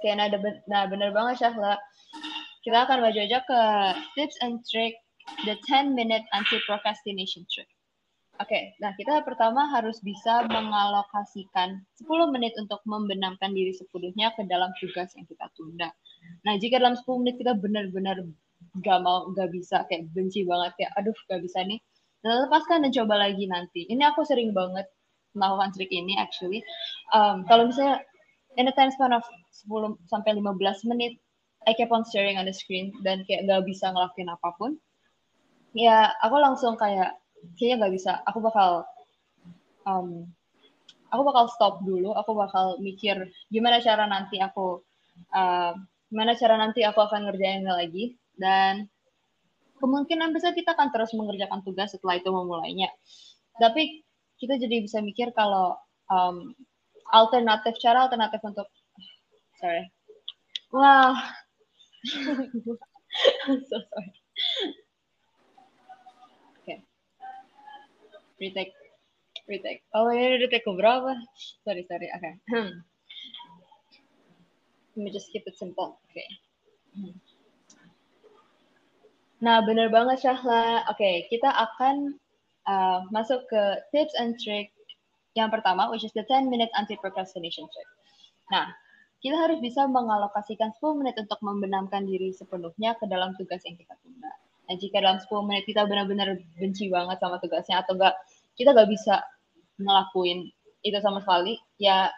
Oke, 0.00 0.10
nah, 0.16 0.26
nah 0.66 0.82
bener 0.88 1.10
banget 1.12 1.44
Syahla. 1.44 1.76
Kita 2.64 2.88
akan 2.88 3.04
maju 3.04 3.18
aja 3.20 3.38
ke 3.44 3.60
tips 4.16 4.36
and 4.40 4.64
trick 4.64 4.96
the 5.44 5.56
10 5.68 5.92
minute 5.96 6.24
anti-procrastination 6.32 7.44
trick. 7.52 7.68
Oke, 8.40 8.56
okay, 8.56 8.64
nah 8.80 8.96
kita 8.96 9.20
pertama 9.20 9.68
harus 9.68 10.00
bisa 10.00 10.48
mengalokasikan 10.48 11.76
10 12.00 12.32
menit 12.32 12.56
untuk 12.56 12.80
membenamkan 12.88 13.52
diri 13.52 13.76
sepenuhnya 13.76 14.32
ke 14.32 14.48
dalam 14.48 14.72
tugas 14.80 15.12
yang 15.12 15.28
kita 15.28 15.44
tunda. 15.52 15.92
Nah, 16.48 16.56
jika 16.56 16.80
dalam 16.80 16.96
10 16.96 17.20
menit 17.20 17.36
kita 17.36 17.52
benar-benar 17.52 18.24
gak 18.78 19.00
mau, 19.02 19.26
gak 19.34 19.50
bisa, 19.50 19.82
kayak 19.90 20.06
benci 20.14 20.46
banget, 20.46 20.72
kayak 20.78 20.92
aduh 20.94 21.16
gak 21.26 21.42
bisa 21.42 21.66
nih, 21.66 21.82
dan 22.22 22.46
lepaskan 22.46 22.86
dan 22.86 22.92
coba 22.94 23.14
lagi 23.18 23.44
nanti. 23.50 23.88
Ini 23.90 24.14
aku 24.14 24.22
sering 24.22 24.54
banget 24.54 24.86
melakukan 25.34 25.74
trik 25.74 25.90
ini 25.90 26.14
actually. 26.18 26.62
Um, 27.10 27.42
kalau 27.50 27.66
misalnya 27.70 28.02
in 28.58 28.70
a 28.70 28.74
time 28.74 28.90
span 28.94 29.14
of 29.14 29.26
10 29.66 29.98
sampai 30.06 30.38
15 30.38 30.90
menit, 30.90 31.18
I 31.68 31.76
keep 31.76 31.92
on 31.92 32.06
staring 32.08 32.40
on 32.40 32.48
the 32.48 32.54
screen 32.54 32.94
dan 33.02 33.26
kayak 33.26 33.50
gak 33.50 33.66
bisa 33.66 33.90
ngelakuin 33.90 34.30
apa 34.30 34.48
pun. 34.56 34.78
Ya, 35.74 36.10
aku 36.22 36.36
langsung 36.38 36.74
kayak 36.78 37.18
kayaknya 37.58 37.86
gak 37.86 37.94
bisa. 37.94 38.12
Aku 38.26 38.38
bakal 38.42 38.86
um, 39.86 40.30
aku 41.10 41.22
bakal 41.26 41.44
stop 41.50 41.82
dulu. 41.82 42.14
Aku 42.16 42.32
bakal 42.38 42.78
mikir 42.78 43.28
gimana 43.50 43.82
cara 43.82 44.06
nanti 44.06 44.38
aku 44.38 44.82
uh, 45.34 45.72
gimana 46.10 46.34
cara 46.34 46.58
nanti 46.58 46.82
aku 46.82 46.98
akan 47.00 47.30
ngerjainnya 47.30 47.70
lagi 47.76 48.19
dan 48.40 48.88
kemungkinan 49.80 50.32
besar 50.32 50.56
kita 50.56 50.72
akan 50.72 50.88
terus 50.92 51.12
mengerjakan 51.16 51.60
tugas 51.64 51.92
setelah 51.92 52.20
itu 52.20 52.28
memulainya. 52.32 52.88
Tapi 53.56 54.04
kita 54.40 54.56
jadi 54.56 54.80
bisa 54.80 55.04
mikir 55.04 55.36
kalau 55.36 55.76
um, 56.08 56.56
alternatif 57.12 57.76
cara 57.80 58.08
alternatif 58.08 58.40
untuk 58.40 58.68
sorry, 59.60 59.84
wow, 60.72 61.12
so 63.68 63.76
sorry. 63.76 64.12
Oke, 66.56 66.64
okay. 66.64 66.78
retake, 68.40 68.72
retake. 69.44 69.84
Oh 69.92 70.08
ini 70.08 70.40
retake 70.40 70.64
berapa? 70.64 71.12
Sorry 71.64 71.84
sorry, 71.84 72.08
oke. 72.08 72.20
Okay. 72.20 72.34
Hmm. 72.48 72.72
Let 74.96 75.00
me 75.04 75.10
just 75.12 75.28
keep 75.28 75.44
it 75.44 75.56
simple, 75.60 76.00
oke. 76.00 76.08
Okay. 76.12 76.28
Hmm 76.96 77.12
nah 79.40 79.64
benar 79.64 79.88
banget 79.88 80.20
Syahla 80.20 80.84
oke 80.88 81.00
okay, 81.00 81.24
kita 81.32 81.48
akan 81.48 82.16
uh, 82.68 83.04
masuk 83.08 83.44
ke 83.48 83.62
tips 83.92 84.12
and 84.20 84.36
trick 84.36 84.72
yang 85.32 85.48
pertama 85.48 85.88
which 85.88 86.04
is 86.04 86.12
the 86.12 86.24
10 86.28 86.52
minute 86.52 86.68
anti 86.76 86.96
procrastination 87.00 87.64
trick 87.72 87.88
nah 88.52 88.68
kita 89.20 89.36
harus 89.36 89.60
bisa 89.60 89.84
mengalokasikan 89.84 90.72
10 90.80 91.00
menit 91.04 91.14
untuk 91.20 91.36
membenamkan 91.44 92.08
diri 92.08 92.32
sepenuhnya 92.32 92.96
ke 92.96 93.04
dalam 93.04 93.36
tugas 93.36 93.60
yang 93.68 93.76
kita 93.76 93.92
tunda. 94.00 94.32
Nah, 94.64 94.74
jika 94.80 94.96
dalam 95.04 95.20
10 95.20 95.44
menit 95.44 95.68
kita 95.68 95.84
benar-benar 95.84 96.40
benci 96.56 96.88
banget 96.88 97.20
sama 97.20 97.36
tugasnya 97.36 97.84
atau 97.84 98.00
enggak 98.00 98.16
kita 98.56 98.72
nggak 98.72 98.88
bisa 98.88 99.20
ngelakuin 99.76 100.48
itu 100.80 100.96
sama 101.04 101.20
sekali, 101.20 101.60
ya 101.76 102.08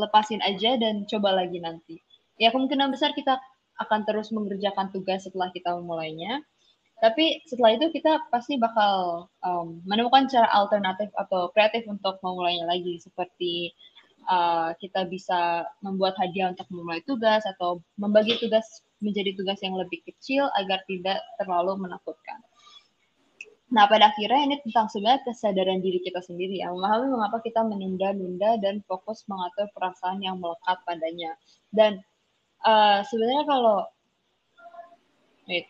lepasin 0.00 0.40
aja 0.40 0.80
dan 0.80 1.04
coba 1.04 1.36
lagi 1.36 1.60
nanti. 1.60 2.00
Ya 2.40 2.48
kemungkinan 2.52 2.88
besar 2.88 3.12
kita 3.12 3.36
akan 3.76 4.08
terus 4.08 4.32
mengerjakan 4.32 4.88
tugas 4.96 5.28
setelah 5.28 5.52
kita 5.52 5.76
memulainya. 5.76 6.40
Tapi 6.96 7.44
setelah 7.44 7.76
itu 7.76 7.92
kita 7.92 8.24
pasti 8.32 8.56
bakal 8.56 9.28
um, 9.44 9.84
menemukan 9.84 10.24
cara 10.32 10.48
alternatif 10.48 11.12
atau 11.12 11.52
kreatif 11.52 11.84
untuk 11.92 12.16
memulainya 12.24 12.64
lagi 12.64 12.96
seperti 12.96 13.76
uh, 14.32 14.72
kita 14.80 15.04
bisa 15.04 15.68
membuat 15.84 16.16
hadiah 16.16 16.56
untuk 16.56 16.64
memulai 16.72 17.04
tugas 17.04 17.44
atau 17.44 17.84
membagi 18.00 18.40
tugas 18.40 18.80
menjadi 19.04 19.36
tugas 19.36 19.60
yang 19.60 19.76
lebih 19.76 20.00
kecil 20.08 20.48
agar 20.56 20.80
tidak 20.88 21.20
terlalu 21.36 21.76
menakutkan. 21.84 22.40
Nah, 23.66 23.90
pada 23.90 24.14
akhirnya 24.14 24.46
ini 24.46 24.56
tentang 24.62 24.86
sebenarnya 24.86 25.26
kesadaran 25.26 25.82
diri 25.82 25.98
kita 25.98 26.22
sendiri 26.22 26.62
ya, 26.62 26.70
memahami 26.70 27.12
mengapa 27.12 27.42
kita 27.42 27.66
menunda-nunda 27.66 28.62
dan 28.62 28.78
fokus 28.86 29.26
mengatur 29.26 29.66
perasaan 29.74 30.22
yang 30.22 30.38
melekat 30.38 30.78
padanya. 30.86 31.34
Dan 31.74 31.98
uh, 32.62 33.02
sebenarnya 33.02 33.42
kalau, 33.42 33.78
wait, 35.50 35.66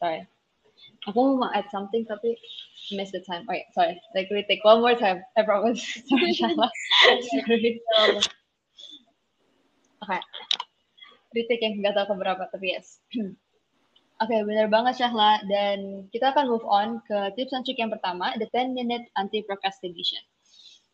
sorry, 0.00 0.24
aku 1.06 1.38
mau 1.38 1.50
add 1.54 1.70
something 1.70 2.02
tapi 2.04 2.34
miss 2.94 3.10
the 3.10 3.22
time. 3.22 3.46
Wait, 3.50 3.66
sorry. 3.74 3.98
Like 4.14 4.30
we 4.30 4.42
take 4.46 4.62
one 4.62 4.82
more 4.82 4.94
time. 4.94 5.22
I 5.34 5.42
promise. 5.42 5.82
Sorry, 6.06 7.80
Oke. 10.02 10.18
Retake 11.34 11.62
yang 11.62 11.82
nggak 11.82 11.94
tahu 11.98 12.14
keberapa, 12.14 12.46
tapi 12.48 12.78
yes. 12.78 13.02
Oke, 13.12 13.34
okay, 14.22 14.40
benar 14.46 14.70
banget 14.70 15.02
Syahla. 15.02 15.42
Dan 15.50 16.06
kita 16.14 16.30
akan 16.30 16.46
move 16.46 16.66
on 16.66 17.02
ke 17.04 17.34
tips 17.34 17.52
and 17.52 17.66
trick 17.66 17.80
yang 17.82 17.90
pertama, 17.90 18.32
the 18.38 18.46
10 18.54 18.72
minute 18.72 19.04
anti-procrastination. 19.18 20.22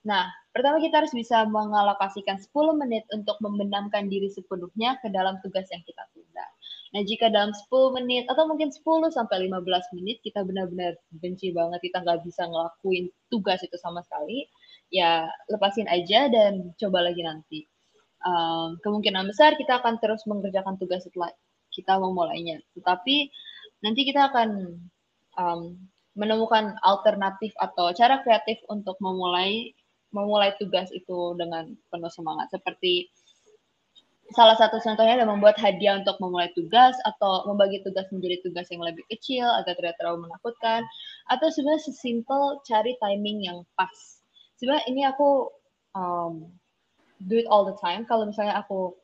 Nah, 0.02 0.26
pertama 0.50 0.82
kita 0.82 0.98
harus 0.98 1.14
bisa 1.14 1.46
mengalokasikan 1.46 2.40
10 2.40 2.50
menit 2.74 3.06
untuk 3.14 3.38
membenamkan 3.38 4.10
diri 4.10 4.26
sepenuhnya 4.26 4.98
ke 4.98 5.06
dalam 5.14 5.38
tugas 5.46 5.70
yang 5.70 5.82
kita 5.86 6.02
tunda. 6.10 6.46
Nah, 6.92 7.00
jika 7.08 7.32
dalam 7.32 7.56
10 7.56 7.96
menit 7.96 8.28
atau 8.28 8.44
mungkin 8.44 8.68
10 8.68 9.08
sampai 9.08 9.48
15 9.48 9.96
menit 9.96 10.20
kita 10.20 10.44
benar-benar 10.44 10.92
benci 11.08 11.48
banget, 11.56 11.80
kita 11.80 12.04
nggak 12.04 12.20
bisa 12.20 12.44
ngelakuin 12.44 13.08
tugas 13.32 13.64
itu 13.64 13.76
sama 13.80 14.04
sekali, 14.04 14.44
ya 14.92 15.24
lepasin 15.48 15.88
aja 15.88 16.28
dan 16.28 16.76
coba 16.76 17.08
lagi 17.08 17.24
nanti. 17.24 17.60
Um, 18.22 18.78
kemungkinan 18.84 19.24
besar 19.26 19.56
kita 19.56 19.82
akan 19.82 19.98
terus 19.98 20.22
mengerjakan 20.28 20.76
tugas 20.76 21.02
setelah 21.08 21.32
kita 21.72 21.96
memulainya. 21.96 22.60
Tetapi 22.76 23.16
nanti 23.82 24.00
kita 24.04 24.28
akan 24.28 24.76
um, 25.40 25.74
menemukan 26.12 26.76
alternatif 26.84 27.56
atau 27.56 27.88
cara 27.96 28.20
kreatif 28.20 28.60
untuk 28.68 29.00
memulai 29.00 29.72
memulai 30.12 30.52
tugas 30.60 30.92
itu 30.92 31.32
dengan 31.40 31.72
penuh 31.88 32.12
semangat. 32.12 32.52
Seperti 32.52 33.08
salah 34.32 34.56
satu 34.56 34.80
contohnya 34.80 35.20
adalah 35.20 35.36
membuat 35.36 35.56
hadiah 35.60 36.00
untuk 36.00 36.16
memulai 36.18 36.48
tugas 36.56 36.96
atau 37.04 37.46
membagi 37.48 37.80
tugas 37.86 38.08
menjadi 38.12 38.40
tugas 38.44 38.66
yang 38.68 38.82
lebih 38.84 39.04
kecil 39.08 39.44
agar 39.60 39.76
tidak 39.78 39.94
terlalu 40.00 40.28
menakutkan 40.28 40.84
atau 41.30 41.46
sebenarnya 41.52 41.84
sesimpel 41.86 42.60
cari 42.66 42.96
timing 42.98 43.44
yang 43.46 43.62
pas. 43.78 44.20
Sebenarnya 44.58 44.84
ini 44.88 45.02
aku 45.06 45.48
um, 45.94 46.48
do 47.28 47.38
it 47.38 47.48
all 47.48 47.64
the 47.64 47.76
time. 47.78 48.08
Kalau 48.08 48.26
misalnya 48.26 48.58
aku 48.58 48.96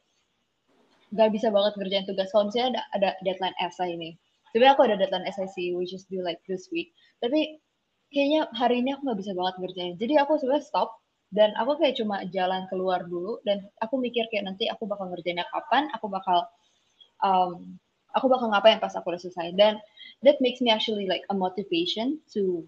nggak 1.15 1.31
bisa 1.33 1.49
banget 1.49 1.73
ngerjain 1.81 2.05
tugas, 2.05 2.29
kalau 2.29 2.53
misalnya 2.53 2.69
ada, 2.77 2.83
ada 2.97 3.11
deadline 3.25 3.57
essay 3.65 3.97
ini, 3.97 4.13
sebenarnya 4.53 4.75
aku 4.77 4.85
ada 4.85 4.97
deadline 5.01 5.27
essay 5.29 5.49
sih, 5.49 5.73
which 5.73 5.97
is 5.97 6.05
due 6.13 6.21
like 6.21 6.41
this 6.45 6.69
week. 6.69 6.93
Tapi 7.25 7.61
kayaknya 8.13 8.49
hari 8.57 8.85
ini 8.85 8.93
aku 8.93 9.09
nggak 9.09 9.21
bisa 9.21 9.33
banget 9.33 9.55
ngerjain. 9.61 9.95
Jadi 9.97 10.15
aku 10.21 10.37
sebenarnya 10.37 10.65
stop 10.69 11.01
dan 11.29 11.53
aku 11.61 11.77
kayak 11.77 12.01
cuma 12.01 12.25
jalan 12.33 12.65
keluar 12.73 13.05
dulu 13.05 13.37
dan 13.45 13.61
aku 13.85 14.01
mikir 14.01 14.25
kayak 14.33 14.49
nanti 14.49 14.65
aku 14.73 14.89
bakal 14.89 15.13
ngerjainnya 15.13 15.45
kapan 15.53 15.93
aku 15.93 16.09
bakal 16.09 16.49
um, 17.21 17.77
aku 18.17 18.27
bakal 18.33 18.49
ngapain 18.49 18.81
pas 18.81 18.95
aku 18.97 19.13
udah 19.13 19.21
selesai. 19.21 19.53
Dan 19.55 19.77
that 20.25 20.41
makes 20.41 20.65
me 20.65 20.73
actually 20.73 21.05
like 21.05 21.23
a 21.29 21.35
motivation 21.37 22.19
to 22.33 22.65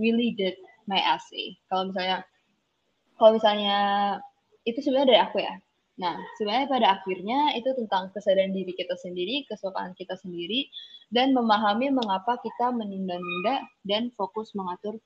really 0.00 0.34
did 0.34 0.58
my 0.90 0.98
essay 0.98 1.54
kalau 1.70 1.94
misalnya 1.94 2.26
kalau 3.20 3.38
misalnya 3.38 3.78
itu 4.66 4.82
sebenarnya 4.82 5.08
dari 5.14 5.20
aku 5.22 5.38
ya. 5.38 5.54
Nah 6.02 6.18
sebenarnya 6.40 6.66
pada 6.66 6.86
akhirnya 6.98 7.54
itu 7.54 7.70
tentang 7.78 8.10
kesadaran 8.10 8.50
diri 8.50 8.74
kita 8.74 8.98
sendiri 8.98 9.46
kesukaan 9.46 9.94
kita 9.94 10.18
sendiri 10.18 10.66
dan 11.14 11.30
memahami 11.36 11.92
mengapa 11.94 12.40
kita 12.42 12.74
menunda-nunda 12.74 13.62
dan 13.86 14.10
fokus 14.16 14.50
mengatur 14.58 14.98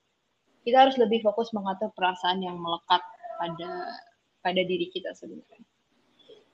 kita 0.67 0.83
harus 0.83 0.99
lebih 0.99 1.23
fokus 1.23 1.55
mengatur 1.55 1.95
perasaan 1.95 2.43
yang 2.43 2.59
melekat 2.59 2.99
pada 3.39 3.71
pada 4.43 4.63
diri 4.67 4.91
kita 4.91 5.15
sebenarnya. 5.15 5.63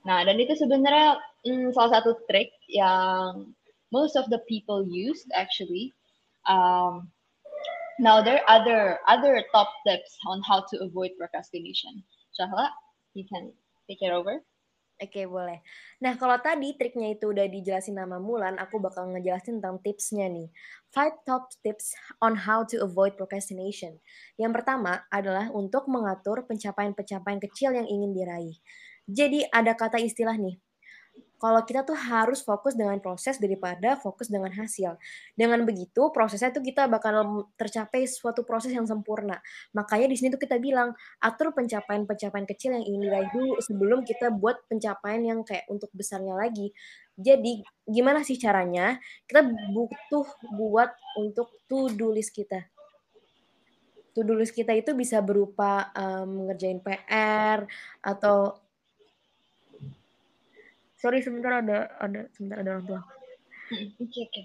Nah, 0.05 0.21
dan 0.29 0.37
itu 0.37 0.53
sebenarnya 0.53 1.17
hmm, 1.49 1.73
salah 1.73 2.01
satu 2.01 2.21
trik 2.29 2.53
yang 2.69 3.57
most 3.89 4.21
of 4.21 4.29
the 4.29 4.45
people 4.45 4.85
use 4.85 5.25
actually. 5.33 5.97
Um, 6.45 7.09
now 7.97 8.21
there 8.21 8.45
are 8.45 8.61
other 8.61 9.01
other 9.09 9.41
top 9.55 9.73
tips 9.89 10.13
on 10.29 10.45
how 10.45 10.61
to 10.69 10.75
avoid 10.85 11.17
procrastination. 11.17 12.05
Syahla, 12.37 12.69
you 13.17 13.25
can 13.25 13.49
take 13.89 14.05
it 14.05 14.13
over. 14.13 14.45
Oke, 15.03 15.27
boleh. 15.27 15.59
Nah, 15.99 16.15
kalau 16.15 16.39
tadi 16.39 16.79
triknya 16.79 17.19
itu 17.19 17.35
udah 17.35 17.51
dijelasin 17.51 17.99
nama 17.99 18.23
Mulan, 18.23 18.55
aku 18.55 18.79
bakal 18.79 19.11
ngejelasin 19.11 19.59
tentang 19.59 19.83
tipsnya 19.83 20.31
nih. 20.31 20.47
Five 20.95 21.27
top 21.27 21.51
tips 21.67 21.99
on 22.23 22.47
how 22.47 22.63
to 22.63 22.79
avoid 22.87 23.19
procrastination. 23.19 23.99
Yang 24.39 24.63
pertama 24.63 25.03
adalah 25.11 25.51
untuk 25.51 25.91
mengatur 25.91 26.47
pencapaian-pencapaian 26.47 27.41
kecil 27.43 27.75
yang 27.75 27.89
ingin 27.91 28.15
diraih. 28.15 28.57
Jadi 29.11 29.43
ada 29.51 29.75
kata 29.75 29.99
istilah 29.99 30.39
nih, 30.39 30.63
kalau 31.43 31.59
kita 31.67 31.83
tuh 31.83 31.99
harus 31.99 32.39
fokus 32.47 32.79
dengan 32.79 33.03
proses 33.03 33.43
daripada 33.43 33.99
fokus 33.99 34.31
dengan 34.31 34.55
hasil. 34.55 34.95
Dengan 35.35 35.67
begitu 35.67 36.15
prosesnya 36.15 36.55
tuh 36.55 36.63
kita 36.63 36.87
bakal 36.87 37.43
tercapai 37.59 38.07
suatu 38.07 38.47
proses 38.47 38.71
yang 38.71 38.87
sempurna. 38.87 39.43
Makanya 39.75 40.07
di 40.07 40.15
sini 40.15 40.31
tuh 40.31 40.39
kita 40.39 40.63
bilang 40.63 40.95
atur 41.19 41.51
pencapaian-pencapaian 41.51 42.47
kecil 42.47 42.79
yang 42.79 42.87
ingin 42.87 43.01
diraih 43.11 43.31
dulu 43.35 43.59
sebelum 43.59 44.07
kita 44.07 44.31
buat 44.31 44.63
pencapaian 44.71 45.19
yang 45.27 45.43
kayak 45.43 45.67
untuk 45.67 45.91
besarnya 45.91 46.39
lagi. 46.39 46.71
Jadi 47.19 47.67
gimana 47.91 48.23
sih 48.23 48.39
caranya? 48.39 49.03
Kita 49.27 49.43
butuh 49.75 50.27
buat 50.55 50.95
untuk 51.19 51.51
to-do 51.67 52.15
list 52.15 52.31
kita 52.31 52.71
to-do 54.13 54.37
list 54.37 54.53
kita 54.53 54.77
itu 54.77 54.93
bisa 54.93 55.25
berupa 55.25 55.89
um, 55.97 56.53
ngerjain 56.53 56.85
PR 56.85 57.65
atau 58.05 58.61
sorry 61.03 61.19
sebentar 61.19 61.59
ada 61.59 61.91
ada 61.99 62.31
sebentar 62.31 62.63
ada 62.63 62.79
orang 62.79 62.87
tua 62.87 63.03
oke 63.99 64.21
oke 64.23 64.43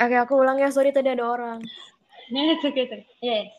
oke 0.00 0.16
aku 0.16 0.32
ulang 0.32 0.56
ya 0.56 0.72
sorry 0.72 0.88
tadi 0.88 1.12
ada 1.12 1.28
orang 1.28 1.60
it's 2.32 2.64
okay 2.64 3.04
yes 3.20 3.52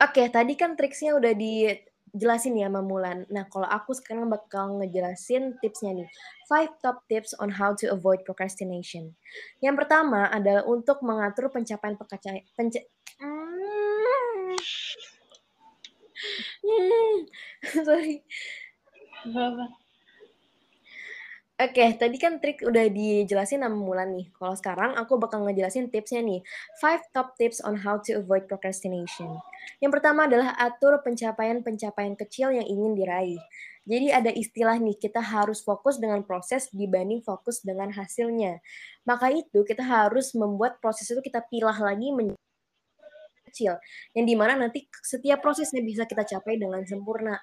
oke 0.00 0.22
tadi 0.32 0.56
kan 0.56 0.80
triksnya 0.80 1.12
udah 1.12 1.36
dijelasin 1.36 2.56
ya 2.56 2.72
Mbak 2.72 2.84
Mulan. 2.88 3.18
Nah, 3.28 3.44
kalau 3.52 3.68
aku 3.68 3.92
sekarang 3.92 4.32
bakal 4.32 4.80
ngejelasin 4.80 5.60
tipsnya 5.60 5.92
nih. 5.92 6.08
Five 6.48 6.76
top 6.80 7.04
tips 7.06 7.36
on 7.36 7.52
how 7.52 7.76
to 7.76 7.88
avoid 7.92 8.24
procrastination. 8.24 9.12
Yang 9.60 9.84
pertama 9.84 10.26
adalah 10.32 10.64
untuk 10.64 11.04
mengatur 11.04 11.52
pencapaian 11.52 11.94
pencapaian 12.00 12.42
penca 12.56 12.80
hmm. 13.20 14.56
sorry 17.86 18.22
Apa? 19.30 19.80
Oke, 21.60 21.92
tadi 22.00 22.16
kan 22.16 22.40
trik 22.40 22.64
udah 22.64 22.88
dijelasin 22.88 23.60
sama 23.60 23.76
Mulan 23.76 24.16
nih. 24.16 24.32
Kalau 24.32 24.56
sekarang 24.56 24.96
aku 24.96 25.20
bakal 25.20 25.44
ngejelasin 25.44 25.92
tipsnya 25.92 26.24
nih. 26.24 26.40
Five 26.80 27.04
top 27.12 27.36
tips 27.36 27.60
on 27.60 27.76
how 27.76 28.00
to 28.00 28.16
avoid 28.16 28.48
procrastination. 28.48 29.36
Yang 29.76 30.00
pertama 30.00 30.24
adalah 30.24 30.56
atur 30.56 31.04
pencapaian-pencapaian 31.04 32.16
kecil 32.16 32.56
yang 32.56 32.64
ingin 32.64 32.96
diraih. 32.96 33.36
Jadi 33.84 34.08
ada 34.08 34.32
istilah 34.32 34.80
nih, 34.80 34.96
kita 34.96 35.20
harus 35.20 35.60
fokus 35.60 36.00
dengan 36.00 36.24
proses 36.24 36.72
dibanding 36.72 37.20
fokus 37.20 37.60
dengan 37.60 37.92
hasilnya. 37.92 38.64
Maka 39.04 39.28
itu 39.28 39.60
kita 39.60 39.84
harus 39.84 40.32
membuat 40.32 40.80
proses 40.80 41.12
itu 41.12 41.20
kita 41.20 41.44
pilah 41.44 41.76
lagi 41.76 42.08
menjadi 42.08 42.40
kecil. 43.50 43.74
Yang 44.14 44.26
di 44.30 44.34
mana 44.38 44.54
nanti 44.54 44.86
setiap 45.02 45.42
prosesnya 45.42 45.82
bisa 45.82 46.06
kita 46.06 46.22
capai 46.22 46.56
dengan 46.56 46.86
sempurna. 46.86 47.34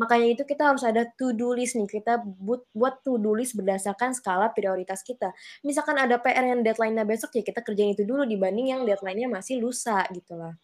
Makanya 0.00 0.32
itu 0.32 0.42
kita 0.48 0.72
harus 0.72 0.80
ada 0.88 1.04
to-do 1.04 1.52
list 1.52 1.76
nih. 1.76 1.84
Kita 1.84 2.24
buat, 2.24 2.64
buat 2.72 3.04
to-do 3.04 3.36
list 3.36 3.52
berdasarkan 3.52 4.16
skala 4.16 4.48
prioritas 4.48 5.04
kita. 5.04 5.36
Misalkan 5.60 6.00
ada 6.00 6.16
PR 6.16 6.48
yang 6.48 6.64
deadline-nya 6.64 7.04
besok, 7.04 7.36
ya 7.36 7.44
kita 7.44 7.60
kerjain 7.60 7.92
itu 7.92 8.08
dulu 8.08 8.24
dibanding 8.24 8.72
yang 8.72 8.82
deadline-nya 8.88 9.28
masih 9.28 9.60
lusa 9.60 10.00
gitu 10.16 10.32
lah. 10.36 10.56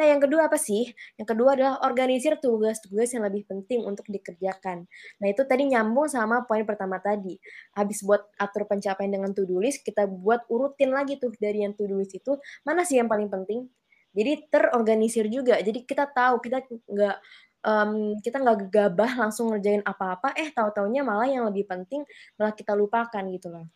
Nah 0.00 0.06
yang 0.08 0.20
kedua 0.20 0.48
apa 0.48 0.56
sih? 0.56 0.88
Yang 1.20 1.28
kedua 1.36 1.48
adalah 1.56 1.74
organisir 1.84 2.40
tugas-tugas 2.40 3.12
yang 3.12 3.24
lebih 3.28 3.44
penting 3.44 3.84
untuk 3.84 4.08
dikerjakan. 4.08 4.88
Nah 5.20 5.26
itu 5.28 5.44
tadi 5.44 5.68
nyambung 5.68 6.08
sama 6.08 6.48
poin 6.48 6.64
pertama 6.64 6.96
tadi. 7.04 7.36
Habis 7.76 8.00
buat 8.00 8.24
atur 8.40 8.64
pencapaian 8.64 9.12
dengan 9.12 9.36
to-do 9.36 9.60
list, 9.60 9.84
kita 9.84 10.08
buat 10.08 10.48
urutin 10.48 10.96
lagi 10.96 11.20
tuh 11.20 11.32
dari 11.36 11.68
yang 11.68 11.76
to-do 11.76 12.00
list 12.00 12.16
itu, 12.16 12.40
mana 12.64 12.88
sih 12.88 12.96
yang 12.96 13.12
paling 13.12 13.28
penting? 13.28 13.68
Jadi 14.10 14.50
terorganisir 14.50 15.30
juga. 15.30 15.58
Jadi 15.62 15.86
kita 15.86 16.10
tahu 16.10 16.42
kita 16.42 16.66
nggak 16.66 17.16
um, 17.64 18.16
kita 18.20 18.36
nggak 18.40 18.58
gegabah 18.68 19.10
langsung 19.26 19.52
ngerjain 19.52 19.84
apa-apa, 19.84 20.34
eh 20.36 20.50
tahu-taunya 20.50 21.04
malah 21.04 21.28
yang 21.28 21.46
lebih 21.48 21.68
penting 21.68 22.02
malah 22.36 22.52
kita 22.56 22.72
lupakan 22.74 23.24
gitu 23.30 23.48
loh. 23.52 23.66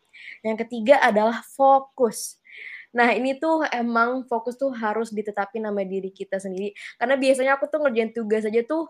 Yang 0.47 0.67
ketiga 0.67 1.01
adalah 1.03 1.43
fokus. 1.45 2.39
Nah, 2.95 3.11
ini 3.11 3.35
tuh 3.43 3.67
emang 3.75 4.23
fokus 4.31 4.55
tuh 4.55 4.71
harus 4.71 5.11
ditetapin 5.11 5.67
nama 5.67 5.83
diri 5.83 6.15
kita 6.15 6.39
sendiri. 6.39 6.71
Karena 6.95 7.19
biasanya 7.19 7.59
aku 7.59 7.67
tuh 7.67 7.83
ngerjain 7.83 8.15
tugas 8.15 8.47
aja 8.47 8.63
tuh 8.63 8.87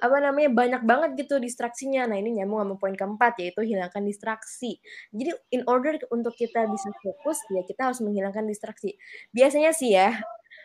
apa 0.00 0.24
namanya 0.24 0.48
banyak 0.48 0.82
banget 0.88 1.10
gitu 1.20 1.36
distraksinya. 1.36 2.08
Nah, 2.08 2.16
ini 2.16 2.40
nyambung 2.40 2.64
sama 2.64 2.74
poin 2.80 2.96
keempat 2.96 3.44
yaitu 3.44 3.60
hilangkan 3.60 4.00
distraksi. 4.08 4.80
Jadi 5.12 5.36
in 5.52 5.62
order 5.68 6.00
untuk 6.08 6.32
kita 6.32 6.64
bisa 6.64 6.88
fokus 7.04 7.44
ya 7.52 7.60
kita 7.68 7.92
harus 7.92 8.00
menghilangkan 8.00 8.48
distraksi. 8.48 8.96
Biasanya 9.36 9.76
sih 9.76 9.92
ya 9.92 10.16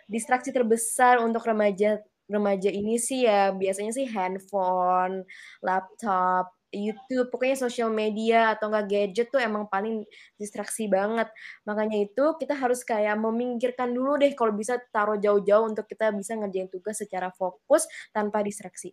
distraksi 0.10 0.50
terbesar 0.56 1.20
untuk 1.24 1.44
remaja 1.46 2.02
remaja 2.28 2.68
ini 2.68 3.00
sih 3.00 3.24
ya 3.24 3.56
biasanya 3.56 3.92
sih 3.96 4.04
handphone, 4.12 5.24
laptop, 5.64 6.52
YouTube, 6.76 7.32
pokoknya 7.32 7.56
sosial 7.56 7.88
media 7.88 8.52
atau 8.52 8.68
enggak 8.68 8.88
gadget 8.92 9.28
tuh 9.32 9.40
emang 9.40 9.72
paling 9.72 10.04
distraksi 10.36 10.92
banget. 10.92 11.32
Makanya 11.64 12.04
itu 12.04 12.36
kita 12.36 12.52
harus 12.60 12.84
kayak 12.84 13.16
memingkirkan 13.16 13.96
dulu 13.96 14.20
deh 14.20 14.36
kalau 14.36 14.52
bisa 14.52 14.76
taruh 14.92 15.16
jauh-jauh 15.16 15.72
untuk 15.72 15.88
kita 15.88 16.12
bisa 16.12 16.36
ngerjain 16.36 16.68
tugas 16.68 17.00
secara 17.00 17.32
fokus 17.32 17.88
tanpa 18.12 18.44
distraksi. 18.44 18.92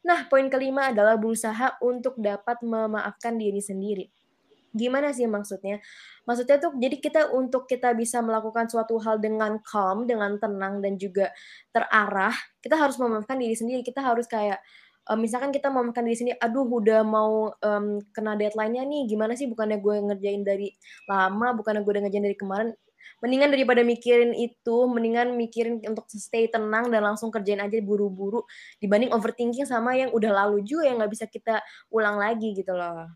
Nah, 0.00 0.24
poin 0.32 0.48
kelima 0.48 0.88
adalah 0.92 1.20
berusaha 1.20 1.76
untuk 1.84 2.16
dapat 2.16 2.64
memaafkan 2.64 3.36
diri 3.36 3.60
sendiri. 3.60 4.08
Gimana 4.70 5.10
sih 5.10 5.26
maksudnya? 5.26 5.82
Maksudnya 6.22 6.62
tuh 6.62 6.72
jadi 6.78 6.96
kita 7.02 7.34
untuk 7.34 7.66
kita 7.66 7.90
bisa 7.98 8.22
melakukan 8.22 8.70
suatu 8.70 9.02
hal 9.02 9.18
dengan 9.18 9.58
calm, 9.66 10.06
dengan 10.06 10.38
tenang 10.38 10.78
dan 10.78 10.94
juga 10.94 11.34
terarah, 11.74 12.34
kita 12.62 12.78
harus 12.78 12.94
memaafkan 13.02 13.34
diri 13.40 13.58
sendiri. 13.58 13.82
Kita 13.82 13.98
harus 13.98 14.30
kayak 14.30 14.62
uh, 15.10 15.18
misalkan 15.18 15.50
kita 15.50 15.72
memaafkan 15.72 16.06
diri 16.06 16.16
sendiri, 16.18 16.38
aduh 16.38 16.62
udah 16.62 17.02
mau 17.02 17.50
um, 17.50 17.98
kena 18.14 18.38
deadline-nya 18.38 18.86
nih, 18.86 19.10
gimana 19.10 19.34
sih 19.34 19.50
bukannya 19.50 19.82
gue 19.82 19.96
ngerjain 20.06 20.42
dari 20.46 20.70
lama, 21.10 21.56
bukannya 21.58 21.82
gue 21.82 21.92
udah 21.98 22.02
ngerjain 22.06 22.26
dari 22.30 22.38
kemarin. 22.38 22.70
Mendingan 23.20 23.52
daripada 23.52 23.84
mikirin 23.84 24.32
itu, 24.32 24.76
mendingan 24.88 25.36
mikirin 25.36 25.82
untuk 25.84 26.08
stay 26.08 26.48
tenang 26.48 26.88
dan 26.88 27.04
langsung 27.04 27.28
kerjain 27.28 27.60
aja 27.60 27.76
buru-buru 27.84 28.44
dibanding 28.80 29.12
overthinking 29.12 29.68
sama 29.68 29.92
yang 29.92 30.08
udah 30.14 30.32
lalu 30.32 30.64
juga 30.64 30.88
yang 30.88 30.96
nggak 31.00 31.12
bisa 31.12 31.26
kita 31.28 31.60
ulang 31.92 32.16
lagi 32.16 32.56
gitu 32.56 32.72
loh. 32.72 33.12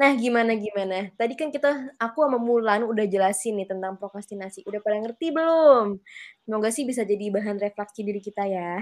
Nah, 0.00 0.16
gimana 0.16 0.56
gimana? 0.56 1.12
Tadi 1.12 1.36
kan 1.36 1.52
kita 1.52 1.92
aku 2.00 2.24
sama 2.24 2.40
Mulan 2.40 2.88
udah 2.88 3.04
jelasin 3.04 3.60
nih 3.60 3.68
tentang 3.68 4.00
prokrastinasi. 4.00 4.64
Udah 4.64 4.80
pada 4.80 4.96
ngerti 4.96 5.28
belum? 5.28 6.00
Semoga 6.40 6.72
sih 6.72 6.88
bisa 6.88 7.04
jadi 7.04 7.28
bahan 7.28 7.60
refleksi 7.60 8.00
diri 8.00 8.24
kita 8.24 8.48
ya. 8.48 8.80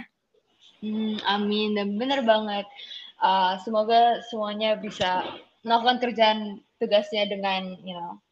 Hmm, 0.78 1.18
amin. 1.26 1.74
Dan 1.74 1.98
bener 1.98 2.22
banget. 2.22 2.70
Uh, 3.18 3.58
semoga 3.66 4.22
semuanya 4.30 4.78
bisa 4.78 5.26
melakukan 5.66 5.98
kerjaan 5.98 6.62
tugasnya 6.78 7.26
dengan, 7.26 7.74
you 7.82 7.98
know, 7.98 8.22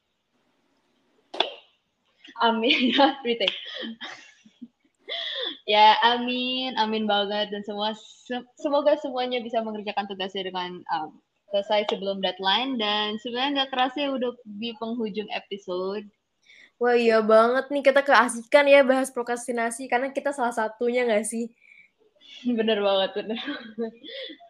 amin. 2.38 2.94
Retake. 3.26 3.58
ya, 5.66 5.98
amin, 6.06 6.78
amin 6.78 7.10
banget. 7.10 7.50
Dan 7.50 7.66
semua, 7.66 7.98
semoga 8.54 8.94
semuanya 9.02 9.42
bisa 9.42 9.58
mengerjakan 9.58 10.06
tugasnya 10.06 10.46
dengan 10.46 10.86
um, 10.94 11.18
selesai 11.56 11.88
sebelum 11.88 12.20
deadline 12.20 12.76
dan 12.76 13.16
sebenarnya 13.16 13.64
nggak 13.64 13.70
kerasa 13.72 13.96
ya 14.04 14.10
udah 14.12 14.36
di 14.44 14.76
penghujung 14.76 15.32
episode. 15.32 16.04
Wah 16.76 16.92
iya 16.92 17.24
banget 17.24 17.72
nih 17.72 17.80
kita 17.80 18.04
keasikan 18.04 18.68
ya 18.68 18.84
bahas 18.84 19.08
prokrastinasi 19.08 19.88
karena 19.88 20.12
kita 20.12 20.36
salah 20.36 20.52
satunya 20.52 21.08
nggak 21.08 21.24
sih? 21.24 21.48
bener 22.58 22.84
banget, 22.84 23.10
bener. 23.24 23.40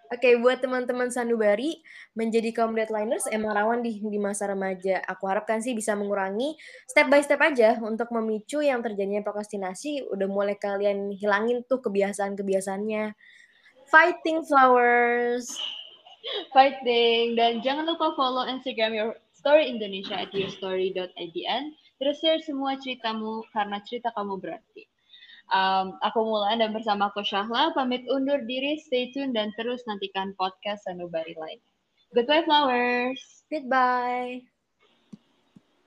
Oke, 0.06 0.22
okay, 0.22 0.32
buat 0.38 0.62
teman-teman 0.62 1.10
sanubari, 1.10 1.82
menjadi 2.14 2.54
kaum 2.54 2.78
deadliners 2.78 3.26
emang 3.26 3.58
rawan 3.58 3.82
di, 3.82 3.98
di 3.98 4.18
masa 4.22 4.46
remaja. 4.46 5.02
Aku 5.02 5.26
harapkan 5.26 5.58
sih 5.58 5.74
bisa 5.74 5.98
mengurangi 5.98 6.54
step 6.86 7.10
by 7.10 7.18
step 7.26 7.42
aja 7.42 7.74
untuk 7.82 8.14
memicu 8.14 8.62
yang 8.62 8.86
terjadinya 8.86 9.26
prokrastinasi. 9.26 10.06
Udah 10.06 10.30
mulai 10.30 10.54
kalian 10.58 11.10
hilangin 11.10 11.66
tuh 11.66 11.82
kebiasaan-kebiasaannya. 11.82 13.18
Fighting 13.90 14.46
flowers! 14.46 15.50
Fighting. 16.54 17.34
Dan 17.38 17.60
jangan 17.60 17.86
lupa 17.86 18.14
follow 18.18 18.46
Instagram 18.46 18.92
your 18.96 19.12
story 19.36 19.70
Indonesia 19.70 20.18
at 20.18 20.34
yourstory.idn 20.34 21.62
terus 21.96 22.20
share 22.20 22.42
semua 22.44 22.76
ceritamu 22.76 23.44
karena 23.54 23.80
cerita 23.84 24.12
kamu 24.12 24.36
berarti. 24.40 24.84
Um, 25.46 25.94
aku 26.02 26.26
mulai 26.26 26.58
dan 26.58 26.74
bersama 26.74 27.06
aku 27.06 27.22
Syahla 27.22 27.70
pamit 27.70 28.02
undur 28.10 28.42
diri 28.42 28.82
stay 28.82 29.14
tune 29.14 29.30
dan 29.30 29.54
terus 29.54 29.86
nantikan 29.86 30.34
podcast 30.34 30.82
Sanubari 30.84 31.38
lainnya. 31.38 31.70
Goodbye 32.10 32.42
flowers. 32.42 33.46
Goodbye 33.46 34.55